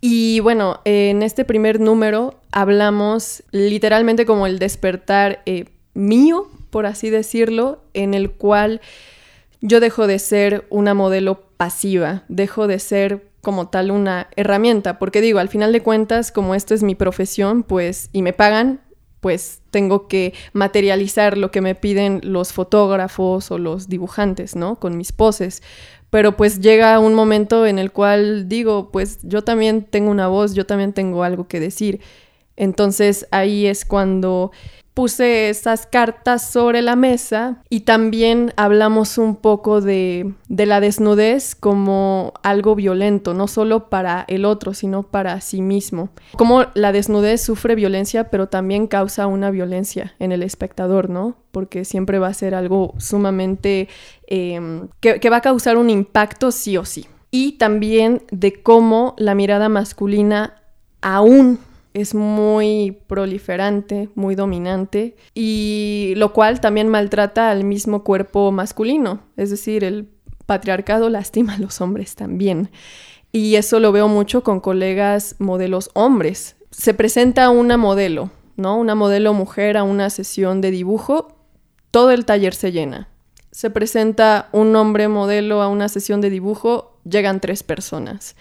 [0.00, 5.64] Y bueno, en este primer número hablamos literalmente como el despertar eh,
[5.94, 8.80] mío, por así decirlo, en el cual
[9.60, 15.20] yo dejo de ser una modelo pasiva, dejo de ser como tal una herramienta, porque
[15.20, 18.78] digo, al final de cuentas, como esto es mi profesión, pues, y me pagan,
[19.20, 24.76] pues tengo que materializar lo que me piden los fotógrafos o los dibujantes, ¿no?
[24.76, 25.62] Con mis poses.
[26.10, 30.54] Pero pues llega un momento en el cual digo, pues yo también tengo una voz,
[30.54, 32.00] yo también tengo algo que decir.
[32.56, 34.50] Entonces ahí es cuando
[34.94, 42.34] puse esas cartas sobre la mesa y también hablamos un poco de, la desnudez como
[42.42, 46.10] algo violento, no solo para el otro, sino para sí mismo.
[46.36, 51.36] Como la desnudez sufre violencia, pero también causa una violencia en el espectador, ¿no?
[51.50, 53.88] Porque siempre va a ser algo sumamente
[54.26, 57.06] em, que va a causar un impacto sí o sí.
[57.30, 60.60] Y también de cómo la mirada masculina
[61.00, 61.58] aún
[61.94, 69.50] es muy proliferante, muy dominante, y lo cual también maltrata al mismo cuerpo masculino, es
[69.50, 70.08] decir, el
[70.46, 72.70] patriarcado lastima a los hombres también.
[73.32, 76.56] Y eso lo veo mucho con colegas modelos hombres.
[76.70, 78.76] Se presenta una modelo, ¿no?
[78.76, 81.36] Una modelo mujer a una sesión de dibujo,
[81.90, 83.08] todo el taller se llena.
[83.52, 88.36] Se presenta un hombre modelo a una sesión de dibujo, llegan tres personas.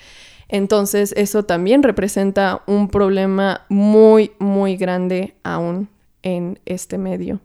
[0.50, 5.90] Entonces eso también representa un problema muy, muy grande aún
[6.24, 7.40] en este medio.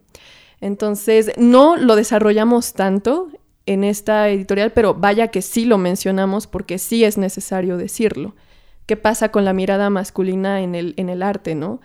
[0.59, 3.29] Entonces no lo desarrollamos tanto
[3.67, 8.35] en esta editorial, pero vaya que sí lo mencionamos porque sí es necesario decirlo.
[8.87, 11.81] ¿Qué pasa con la mirada masculina en el, en el arte, no?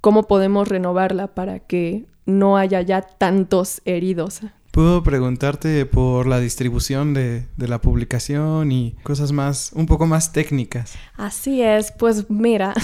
[0.00, 4.40] ¿Cómo podemos renovarla para que no haya ya tantos heridos
[4.70, 10.94] Puedo preguntarte por la distribución de, la publicación y cosas más, un poco más técnicas.
[11.16, 12.74] Así es, pues mira,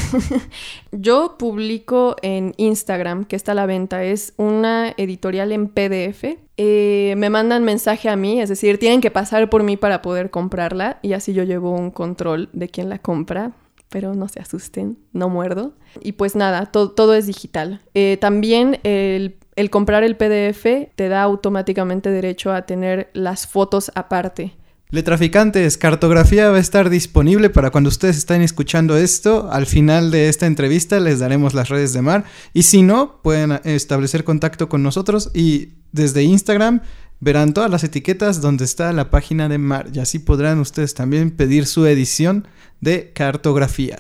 [0.93, 6.37] yo publico en Instagram, que está a la venta, es una editorial en PDF.
[6.57, 10.31] Eh, me mandan mensaje a mí, es decir, tienen que pasar por mí para poder
[10.31, 13.53] comprarla y así yo llevo un control de quién la compra
[13.89, 15.73] pero no se asusten, no muerdo.
[16.03, 17.81] Y pues nada, to- todo es digital.
[17.95, 23.91] Eh, también el, el comprar el PDF te da automáticamente derecho a tener las fotos
[23.95, 24.53] aparte.
[24.91, 29.51] Letraficantes, cartografía va a estar disponible para cuando ustedes estén escuchando esto.
[29.51, 32.25] Al final de esta entrevista les daremos las redes de Mar.
[32.53, 36.83] Y si no, pueden establecer contacto con nosotros y desde Instagram
[37.19, 39.89] verán todas las etiquetas donde está la página de Mar.
[39.93, 42.47] Y así podrán ustedes también pedir su edición
[42.81, 43.99] de cartografía.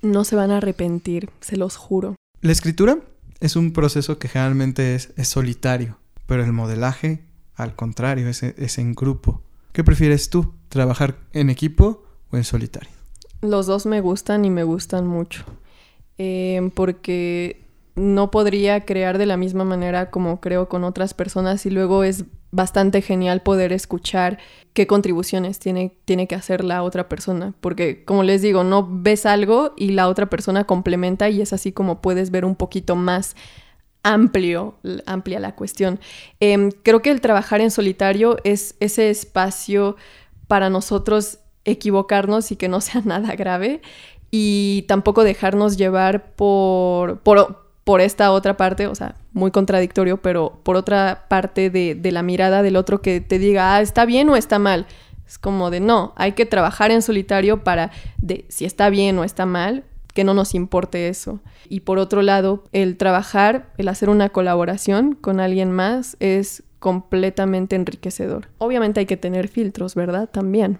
[0.00, 2.16] No se van a arrepentir, se los juro.
[2.40, 2.98] La escritura
[3.44, 7.24] es un proceso que generalmente es, solitario, pero el modelaje,
[7.54, 9.42] al contrario, es, es en grupo.
[9.72, 10.54] ¿Qué prefieres tú?
[10.70, 12.90] ¿Trabajar en equipo o en solitario?
[13.42, 15.44] Los dos me gustan y me gustan mucho.
[16.16, 17.60] Eh, porque
[17.96, 22.24] no podría crear de la misma manera como creo con otras personas y luego es
[22.54, 24.38] bastante genial poder escuchar
[24.72, 27.54] qué contribuciones tiene, tiene que hacer la otra persona.
[27.60, 31.72] Porque, como les digo, no ves algo y la otra persona complementa y es así
[31.72, 33.36] como puedes ver un poquito más
[34.02, 34.76] amplio,
[35.06, 35.98] amplia la cuestión.
[36.38, 39.96] Em, creo que el trabajar en solitario es ese espacio
[40.46, 43.80] para nosotros equivocarnos y que no sea nada grave
[44.30, 47.20] y tampoco dejarnos llevar por,
[47.84, 52.62] por esta otra parte, o sea, muy contradictorio, pero por otra parte de, la mirada
[52.62, 54.86] del otro que te diga, ah, está bien o está mal.
[55.26, 59.24] Es como de no, hay que trabajar en solitario para de si está bien o
[59.24, 61.40] está mal, que no nos importe eso.
[61.68, 67.76] Y por otro lado, el trabajar, el hacer una colaboración con alguien más es completamente
[67.76, 68.48] enriquecedor.
[68.58, 70.28] Obviamente hay que tener filtros, ¿verdad?
[70.30, 70.78] También.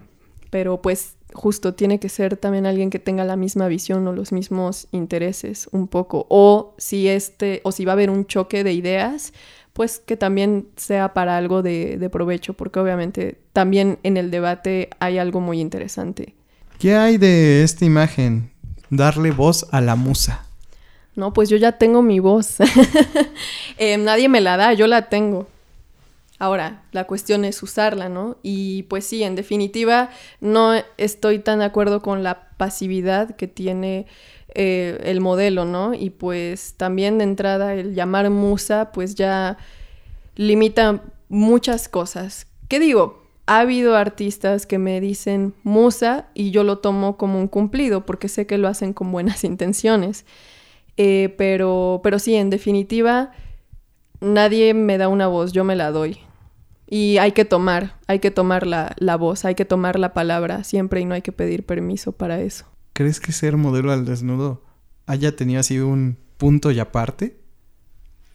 [0.51, 4.31] Pero pues justo tiene que ser también alguien que tenga la misma visión o los
[4.31, 6.25] mismos intereses un poco.
[6.29, 9.33] O si este, o si va a haber un choque de ideas,
[9.73, 14.89] pues que también sea para algo de, de provecho, porque obviamente también en el debate
[14.99, 16.33] hay algo muy interesante.
[16.79, 18.51] ¿Qué hay de esta imagen?
[18.89, 20.45] Darle voz a la musa.
[21.15, 22.57] No, pues yo ya tengo mi voz.
[23.77, 25.49] Eh, nadie me la da, yo la tengo.
[26.37, 28.37] Ahora, la cuestión es usarla, ¿no?
[28.43, 30.09] Y pues sí, en definitiva,
[30.41, 34.05] no estoy tan de acuerdo con la pasividad que tiene
[34.53, 35.93] eh, el modelo, ¿no?
[35.93, 39.57] Y pues también de entrada el llamar musa, pues ya
[40.35, 42.47] limita muchas cosas.
[42.67, 43.23] ¿Qué digo?
[43.47, 48.27] Ha habido artistas que me dicen musa y yo lo tomo como un cumplido porque
[48.27, 50.25] sé que lo hacen con buenas intenciones.
[50.97, 53.31] Eh, pero, pero sí, en definitiva,
[54.19, 56.24] nadie me da una voz, yo me la doy.
[56.87, 60.63] Y hay que tomar, hay que tomar la, la voz, hay que tomar la palabra
[60.63, 62.65] siempre y no hay que pedir permiso para eso.
[62.93, 64.63] ¿Crees que ser modelo al desnudo
[65.05, 67.37] haya tenido así un punto y aparte?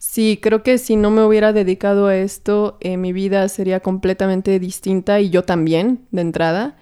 [0.01, 4.59] Sí, creo que si no me hubiera dedicado a esto, eh, mi vida sería completamente
[4.59, 6.75] distinta y yo también, de entrada.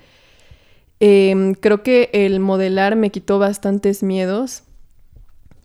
[1.02, 4.64] Em, creo que el modelar me quitó bastantes miedos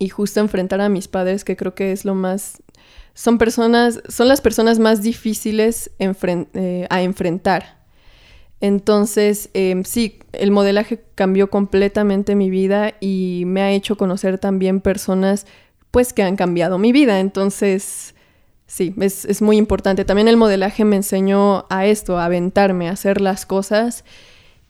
[0.01, 2.61] y justo enfrentar a mis padres, que creo que es lo más...
[3.15, 7.85] Son personas, son las personas más difíciles enfren- eh, a enfrentar.
[8.61, 14.81] Entonces, em, sí, el modelaje cambió completamente mi vida y me ha hecho conocer también
[14.81, 15.47] personas
[15.91, 17.21] pues que han cambiado mi vida.
[17.21, 18.15] Entonces,
[18.67, 20.05] sí, es, es muy importante.
[20.05, 24.05] También el modelaje me enseñó a esto, a aventarme, a hacer las cosas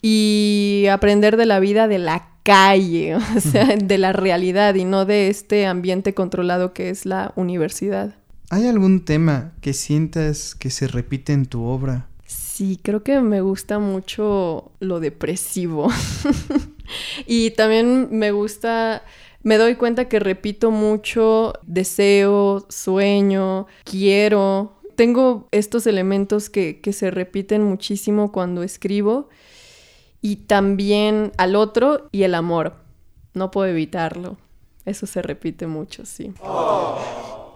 [0.02, 5.04] y aprender de la vida de la calle, o sea, de la realidad y no
[5.06, 8.14] de este ambiente controlado que es la universidad.
[8.50, 12.08] ¿Hay algún tema que sientas que se repite en tu obra?
[12.26, 15.88] Sí, creo que me gusta mucho lo depresivo.
[17.26, 19.02] y también me gusta,
[19.42, 24.74] me doy cuenta que repito mucho deseo, sueño, quiero.
[24.94, 29.30] Tengo estos elementos que, que se repiten muchísimo cuando escribo.
[30.20, 32.76] Y también al otro y el amor.
[33.32, 34.36] No puedo evitarlo.
[34.84, 36.32] Eso se repite mucho, sí.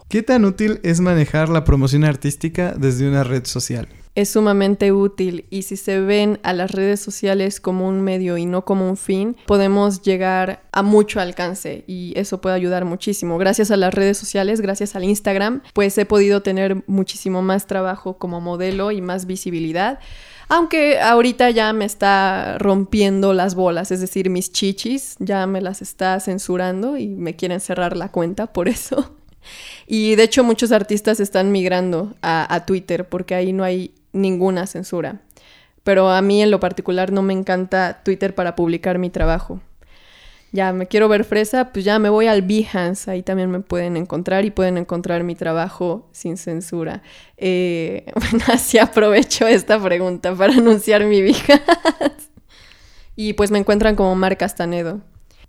[0.08, 3.88] ¿Qué tan útil es manejar la promoción artística desde una red social?
[4.14, 8.46] es sumamente útil y si se ven a las redes sociales como un medio y
[8.46, 13.38] no como un fin, podemos llegar a mucho alcance y eso puede ayudar muchísimo.
[13.38, 18.18] Gracias a las redes sociales, gracias al Instagram, pues he podido tener muchísimo más trabajo
[18.18, 20.00] como modelo y más visibilidad.
[20.48, 25.80] Aunque ahorita ya me está rompiendo las bolas, es decir, mis chichis ya me las
[25.80, 29.14] está censurando y me quieren cerrar la cuenta por eso.
[29.90, 35.22] Y de hecho muchos artistas están migrando a, Twitter porque ahí no hay ninguna censura.
[35.82, 39.62] Pero a mí en lo particular no me encanta Twitter para publicar mi trabajo.
[40.52, 43.96] Ya me quiero ver fresa, pues ya me voy al Behance, ahí también me pueden
[43.96, 47.02] encontrar y pueden encontrar mi trabajo sin censura.
[47.38, 52.28] Eh, bueno, así aprovecho esta pregunta para anunciar mi Behance.
[53.16, 55.00] y pues me encuentran como Mar Castanedo.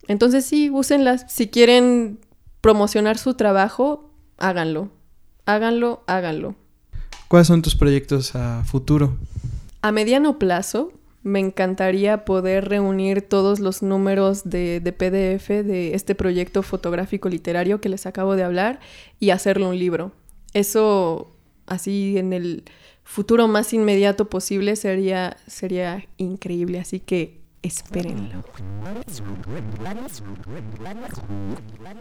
[0.08, 1.26] Entonces sí, úsenlas.
[1.28, 2.20] Si quieren
[2.62, 4.09] promocionar su trabajo,
[4.40, 4.90] háganlo.
[5.46, 6.56] Háganlo, háganlo.
[7.28, 9.18] ¿Cuáles son tus proyectos a futuro?
[9.82, 10.92] A mediano plazo,
[11.24, 17.82] me encantaría poder reunir todos los números de, de PDF de este proyecto fotográfico literario
[17.82, 18.80] que les acabo de hablar
[19.20, 20.12] y hacerlo un libro.
[20.54, 21.30] Eso,
[21.68, 22.64] así en el
[23.04, 26.80] futuro más inmediato posible, sería, sería increíble.
[26.80, 28.44] Así que espérenlo.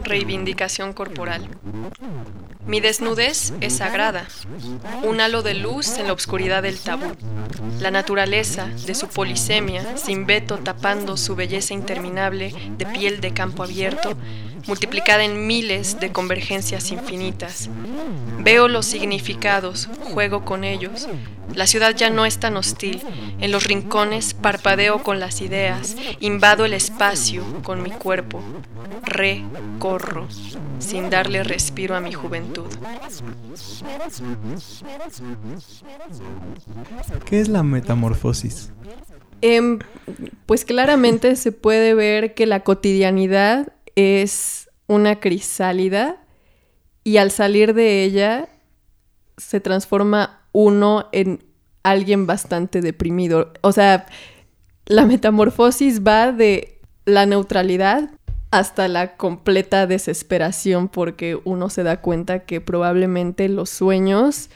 [0.05, 1.49] Reivindicación corporal.
[2.67, 4.27] Mi desnudez es sagrada,
[5.03, 7.17] un halo de luz en la oscuridad del tabú.
[7.81, 13.63] La naturaleza, de su polisemia, sin veto tapando su belleza interminable de piel de campo
[13.63, 14.17] abierto,
[14.67, 17.71] multiplicada en miles de convergencias infinitas.
[18.41, 21.09] Veo los significados, juego con ellos.
[21.55, 23.03] La ciudad ya no es tan hostil.
[23.41, 28.43] En los rincones parpadeo con las ideas, invado el espacio con mi cuerpo,
[29.03, 30.29] recorro,
[30.79, 32.67] sin darle respiro a mi juventud.
[37.25, 38.73] ¿Qué es la metamorfosis?
[39.41, 39.79] Em,
[40.47, 46.23] pues claramente se puede ver que la cotidianidad es una crisálida
[47.05, 48.49] y al salir de ella
[49.37, 51.45] se transforma uno en
[51.83, 53.53] alguien bastante deprimido.
[53.63, 54.07] O sea,
[54.87, 58.11] la metamorfosis va de la neutralidad
[58.51, 64.49] hasta la completa desesperación porque uno se da cuenta que probablemente los sueños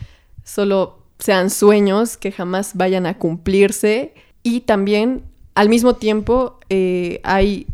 [0.44, 5.24] solo sean sueños que jamás vayan a cumplirse y también
[5.54, 7.66] al mismo tiempo eh, hay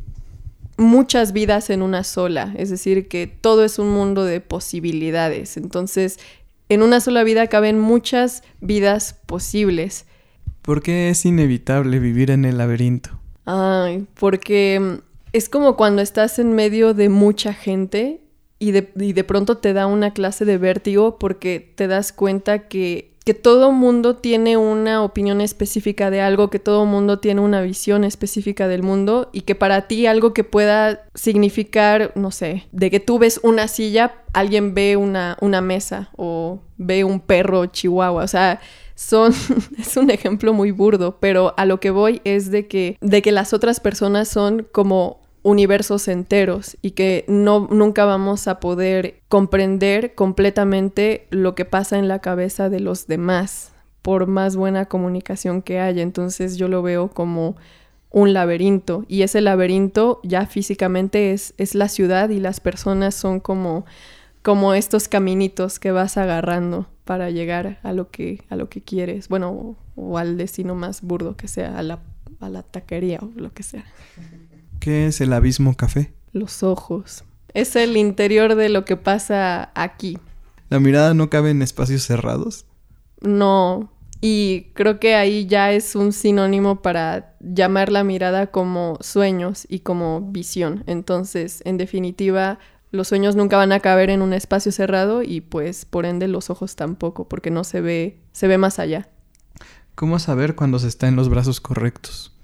[0.77, 5.57] muchas vidas en una sola, es decir, que todo es un mundo de posibilidades.
[5.57, 6.19] Entonces,
[6.69, 10.07] en una sola vida caben muchas vidas posibles.
[10.63, 13.11] ¿Por qué es inevitable vivir en el laberinto?
[13.47, 15.03] Ay, porque mm,
[15.33, 18.21] es como cuando estás en medio de mucha gente
[18.59, 22.69] y de, y de pronto te da una clase de vértigo porque te das cuenta
[22.69, 27.61] que que todo mundo tiene una opinión específica de algo, que todo mundo tiene una
[27.61, 32.91] visión específica del mundo y que para ti algo que pueda significar, no sé, de
[32.91, 38.25] que tú ves una silla, alguien ve una, una mesa o ve un perro chihuahua,
[38.25, 38.63] o sea,
[38.95, 39.35] son
[39.79, 43.31] es un ejemplo muy burdo, pero a lo que voy es de que de que
[43.31, 50.15] las otras personas son como universos enteros y que no nunca vamos a poder comprender
[50.15, 53.73] completamente lo que pasa en la cabeza de los demás
[54.03, 56.03] por más buena comunicación que haya.
[56.03, 57.57] Entonces yo lo veo como
[58.11, 63.41] un laberinto y ese laberinto ya físicamente es, es la ciudad y las personas son
[63.41, 63.85] como,
[64.43, 69.29] como estos caminitos que vas agarrando para llegar a lo que, a lo que quieres,
[69.29, 72.01] bueno, o, o al destino más burdo que sea, a la,
[72.41, 73.85] a la taquería o lo que sea.
[74.89, 76.15] ¿Qué es el abismo café?
[76.33, 77.23] Los ojos.
[77.53, 80.17] Es el interior de lo que pasa aquí.
[80.71, 82.65] ¿La mirada no cabe en espacios cerrados?
[83.21, 83.93] No.
[84.23, 89.81] Y creo que ahí ya es un sinónimo para llamar la mirada como sueños y
[89.81, 90.85] como visión.
[90.87, 92.59] Entonces, en definitiva,
[92.91, 96.49] los sueños nunca van a caber en un espacio cerrado y pues por ende los
[96.49, 99.11] ojos tampoco, porque no se ve, se ve más allá.
[99.95, 102.38] ¿Cómo saber cuando se está en los brazos correctos?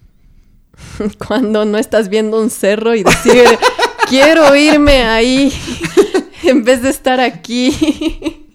[1.27, 3.45] Cuando no estás viendo un cerro y decir,
[4.09, 5.53] quiero irme ahí
[6.43, 8.47] en vez de estar aquí.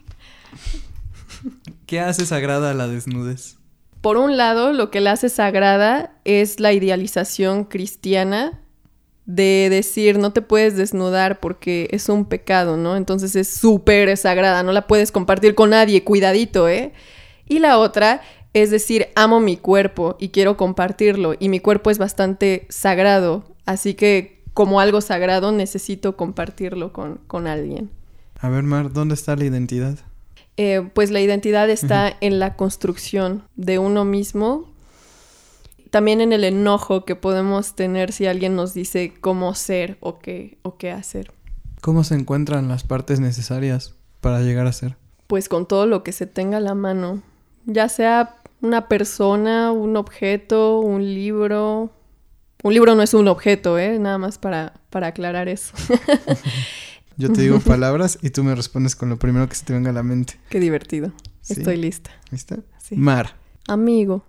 [1.86, 3.58] ¿Qué hace sagrada la desnudez?
[4.02, 8.62] Por un lado, lo que la hace sagrada es la idealización cristiana
[9.26, 12.96] de decir no te puedes desnudar porque es un pecado, ¿no?
[12.96, 16.94] Entonces es súper sagrada, no la puedes compartir con nadie, cuidadito, ¿eh?
[17.48, 18.22] Y la otra
[18.54, 23.94] es decir, amo mi cuerpo y quiero compartirlo y mi cuerpo es bastante sagrado, así
[23.94, 27.92] que como algo sagrado necesito compartirlo con, con alguien.
[28.40, 29.98] A ver, Mar, ¿dónde está la identidad?
[30.58, 34.70] Eh, pues la identidad está en la construcción de uno mismo,
[35.90, 40.58] también en el enojo que podemos tener si alguien nos dice cómo ser o qué,
[40.64, 41.32] o qué hacer.
[41.82, 44.98] ¿Cómo se encuentran las partes necesarias para llegar a ser?
[45.28, 47.22] Pues con todo lo que se tenga a la mano,
[47.66, 51.94] ya sea una persona, un objeto, un libro.
[52.62, 54.00] Un libro no es un objeto, ¿eh?
[54.00, 55.74] Nada más para, para aclarar eso.
[57.18, 59.90] Yo te digo palabras y tú me respondes con lo primero que se te venga
[59.90, 60.40] a la mente.
[60.50, 61.12] Qué divertido.
[61.42, 61.54] Sí.
[61.54, 62.12] Estoy lista.
[62.32, 62.58] ¿Lista?
[62.82, 62.96] Sí.
[62.96, 63.36] Mar.
[63.68, 64.26] Amigo.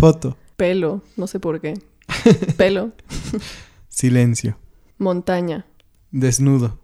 [0.00, 0.36] Foto.
[0.56, 1.02] Pelo.
[1.16, 1.74] No sé por qué.
[2.56, 2.92] Pelo.
[3.88, 4.58] Silencio.
[4.98, 5.66] Montaña.
[6.10, 6.78] Desnudo.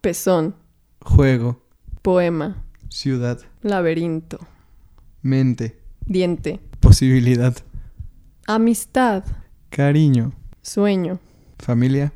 [0.00, 0.54] Pezón.
[1.00, 1.62] Juego.
[2.02, 2.64] Poema.
[2.88, 3.40] Ciudad.
[3.62, 4.38] Laberinto.
[5.22, 5.81] Mente.
[6.06, 6.60] Diente.
[6.80, 7.54] Posibilidad.
[8.46, 9.24] Amistad.
[9.70, 10.32] Cariño.
[10.62, 11.18] Sueño.
[11.58, 12.12] Familia.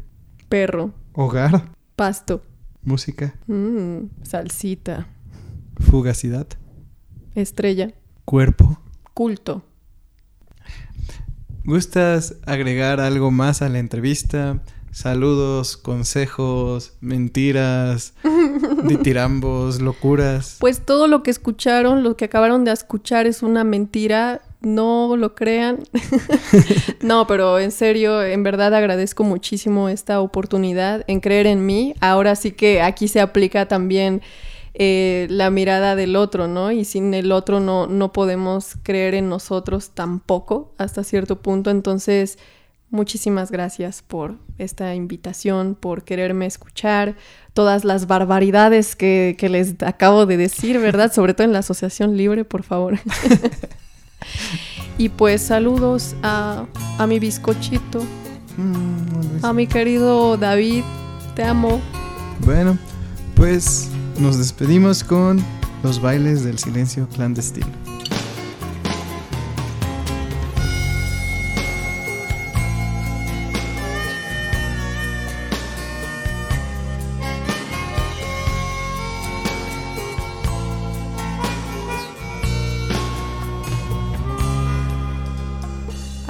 [0.49, 1.71] perro, Hogar.
[1.97, 2.43] pasto,
[2.83, 3.35] Música.
[3.47, 5.07] mm, salsita,
[5.81, 6.47] Fugacidad.
[7.35, 7.93] estrella,
[8.25, 8.79] Cuerpo.
[9.15, 9.65] culto.
[11.65, 14.63] ¿Gustas agregar algo más a la entrevista?
[14.91, 18.15] Saludos, consejos, mentiras,
[18.85, 20.57] ditirambos, locuras.
[20.59, 24.43] Pues todo lo que escucharon, lo que acabaron de escuchar es una mentira.
[24.63, 25.81] No lo crean.
[27.03, 31.95] no, pero en serio, en verdad agradezco muchísimo esta oportunidad en creer en mí.
[32.01, 34.23] Ahora sí que aquí se aplica también
[34.79, 36.71] eh, la mirada del otro, ¿no?
[36.71, 41.71] Y sin el otro no, no podemos creer en nosotros tampoco hasta cierto punto.
[41.71, 42.39] Entonces,
[42.91, 47.17] muchísimas gracias por esta invitación, por quererme escuchar,
[47.53, 51.13] todas las barbaridades que, que les acabo de decir, ¿verdad?
[51.13, 52.99] Sobre todo en la Asociación Libre, por favor.
[54.99, 56.67] y pues saludos a,
[56.99, 58.03] a mi bizcochito,
[58.57, 60.83] Mm, a mi querido David,
[61.35, 61.81] te amo.
[62.45, 62.79] Bueno,
[63.35, 65.43] pues nos despedimos con
[65.83, 67.86] los bailes del silencio clandestino.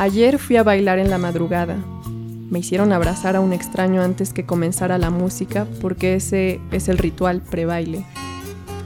[0.07, 1.79] Ayer fui a bailar en la madrugada.
[2.49, 6.97] Me hicieron abrazar a un extraño antes que comenzara la música porque ese es el
[6.97, 8.07] ritual pre-baile.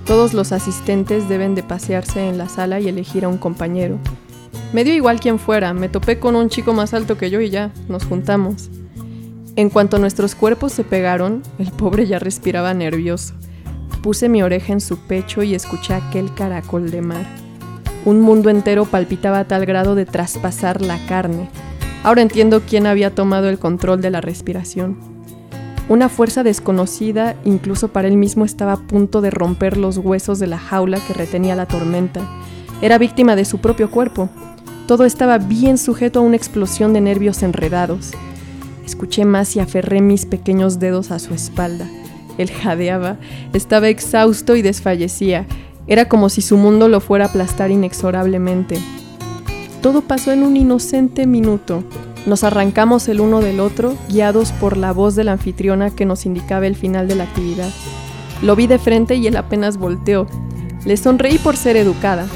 [0.06, 3.98] Todos los asistentes deben de pasearse en la sala y elegir a un compañero.
[4.72, 7.50] Me dio igual quién fuera, me topé con un chico más alto que yo y
[7.50, 8.70] ya, nos juntamos.
[9.56, 13.34] En cuanto nuestros cuerpos se pegaron, el pobre ya respiraba nervioso.
[14.02, 17.49] Puse mi oreja en su pecho y escuché aquel caracol de mar.
[18.04, 21.48] Un mundo entero palpitaba a tal grado de traspasar la carne.
[22.02, 24.96] Ahora entiendo quién había tomado el control de la respiración.
[25.90, 30.46] Una fuerza desconocida, incluso para él mismo, estaba a punto de romper los huesos de
[30.46, 32.20] la jaula que retenía la tormenta.
[32.80, 34.30] Era víctima de su propio cuerpo.
[34.86, 38.12] Todo estaba bien sujeto a una explosión de nervios enredados.
[38.86, 41.86] Escuché más y aferré mis pequeños dedos a su espalda.
[42.38, 43.18] Él jadeaba,
[43.52, 45.46] estaba exhausto y desfallecía.
[45.90, 48.78] Era como si su mundo lo fuera a aplastar inexorablemente.
[49.82, 51.82] Todo pasó en un inocente minuto.
[52.26, 56.26] Nos arrancamos el uno del otro, guiados por la voz de la anfitriona que nos
[56.26, 57.70] indicaba el final de la actividad.
[58.40, 60.28] Lo vi de frente y él apenas volteó.
[60.84, 62.28] Le sonreí por ser educada.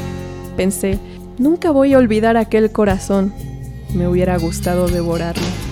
[0.57, 0.99] Pensé,
[1.39, 3.33] nunca voy a olvidar aquel corazón.
[3.95, 5.64] Me hubiera gustado devorarlo.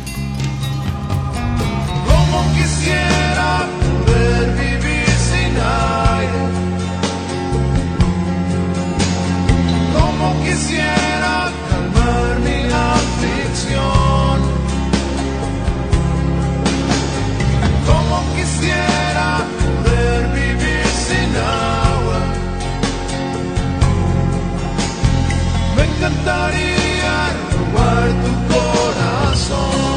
[26.02, 29.92] Encantaría robar tu corazón.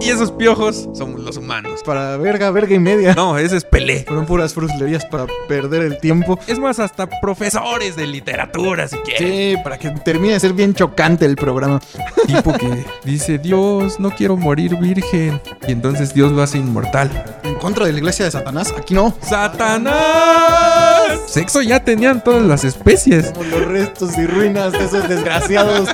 [0.00, 1.82] Y esos piojos somos los humanos.
[1.84, 3.12] Para verga, verga y media.
[3.14, 4.04] No, ese es Pelé.
[4.06, 6.38] Fueron puras fruslerías para perder el tiempo.
[6.46, 9.56] Es más, hasta profesores de literatura, si quieres.
[9.56, 11.80] Sí, para que termine de ser bien chocante el programa.
[12.26, 15.42] Tipo que dice, Dios, no quiero morir virgen.
[15.66, 17.40] Y entonces Dios lo hace inmortal.
[17.42, 19.12] En contra de la iglesia de Satanás, aquí no.
[19.20, 20.95] ¡Satanás!
[21.26, 23.32] Sexo ya tenían todas las especies.
[23.32, 25.88] Como los restos y ruinas de esos desgraciados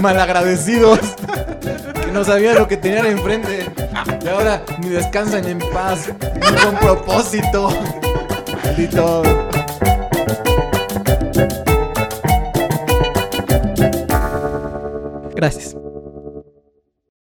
[0.00, 1.00] malagradecidos
[2.04, 3.70] que no sabían lo que tenían enfrente.
[4.24, 7.68] Y ahora ni descansan en paz, ni con propósito.
[8.64, 9.22] Maldito.
[15.34, 15.83] Gracias.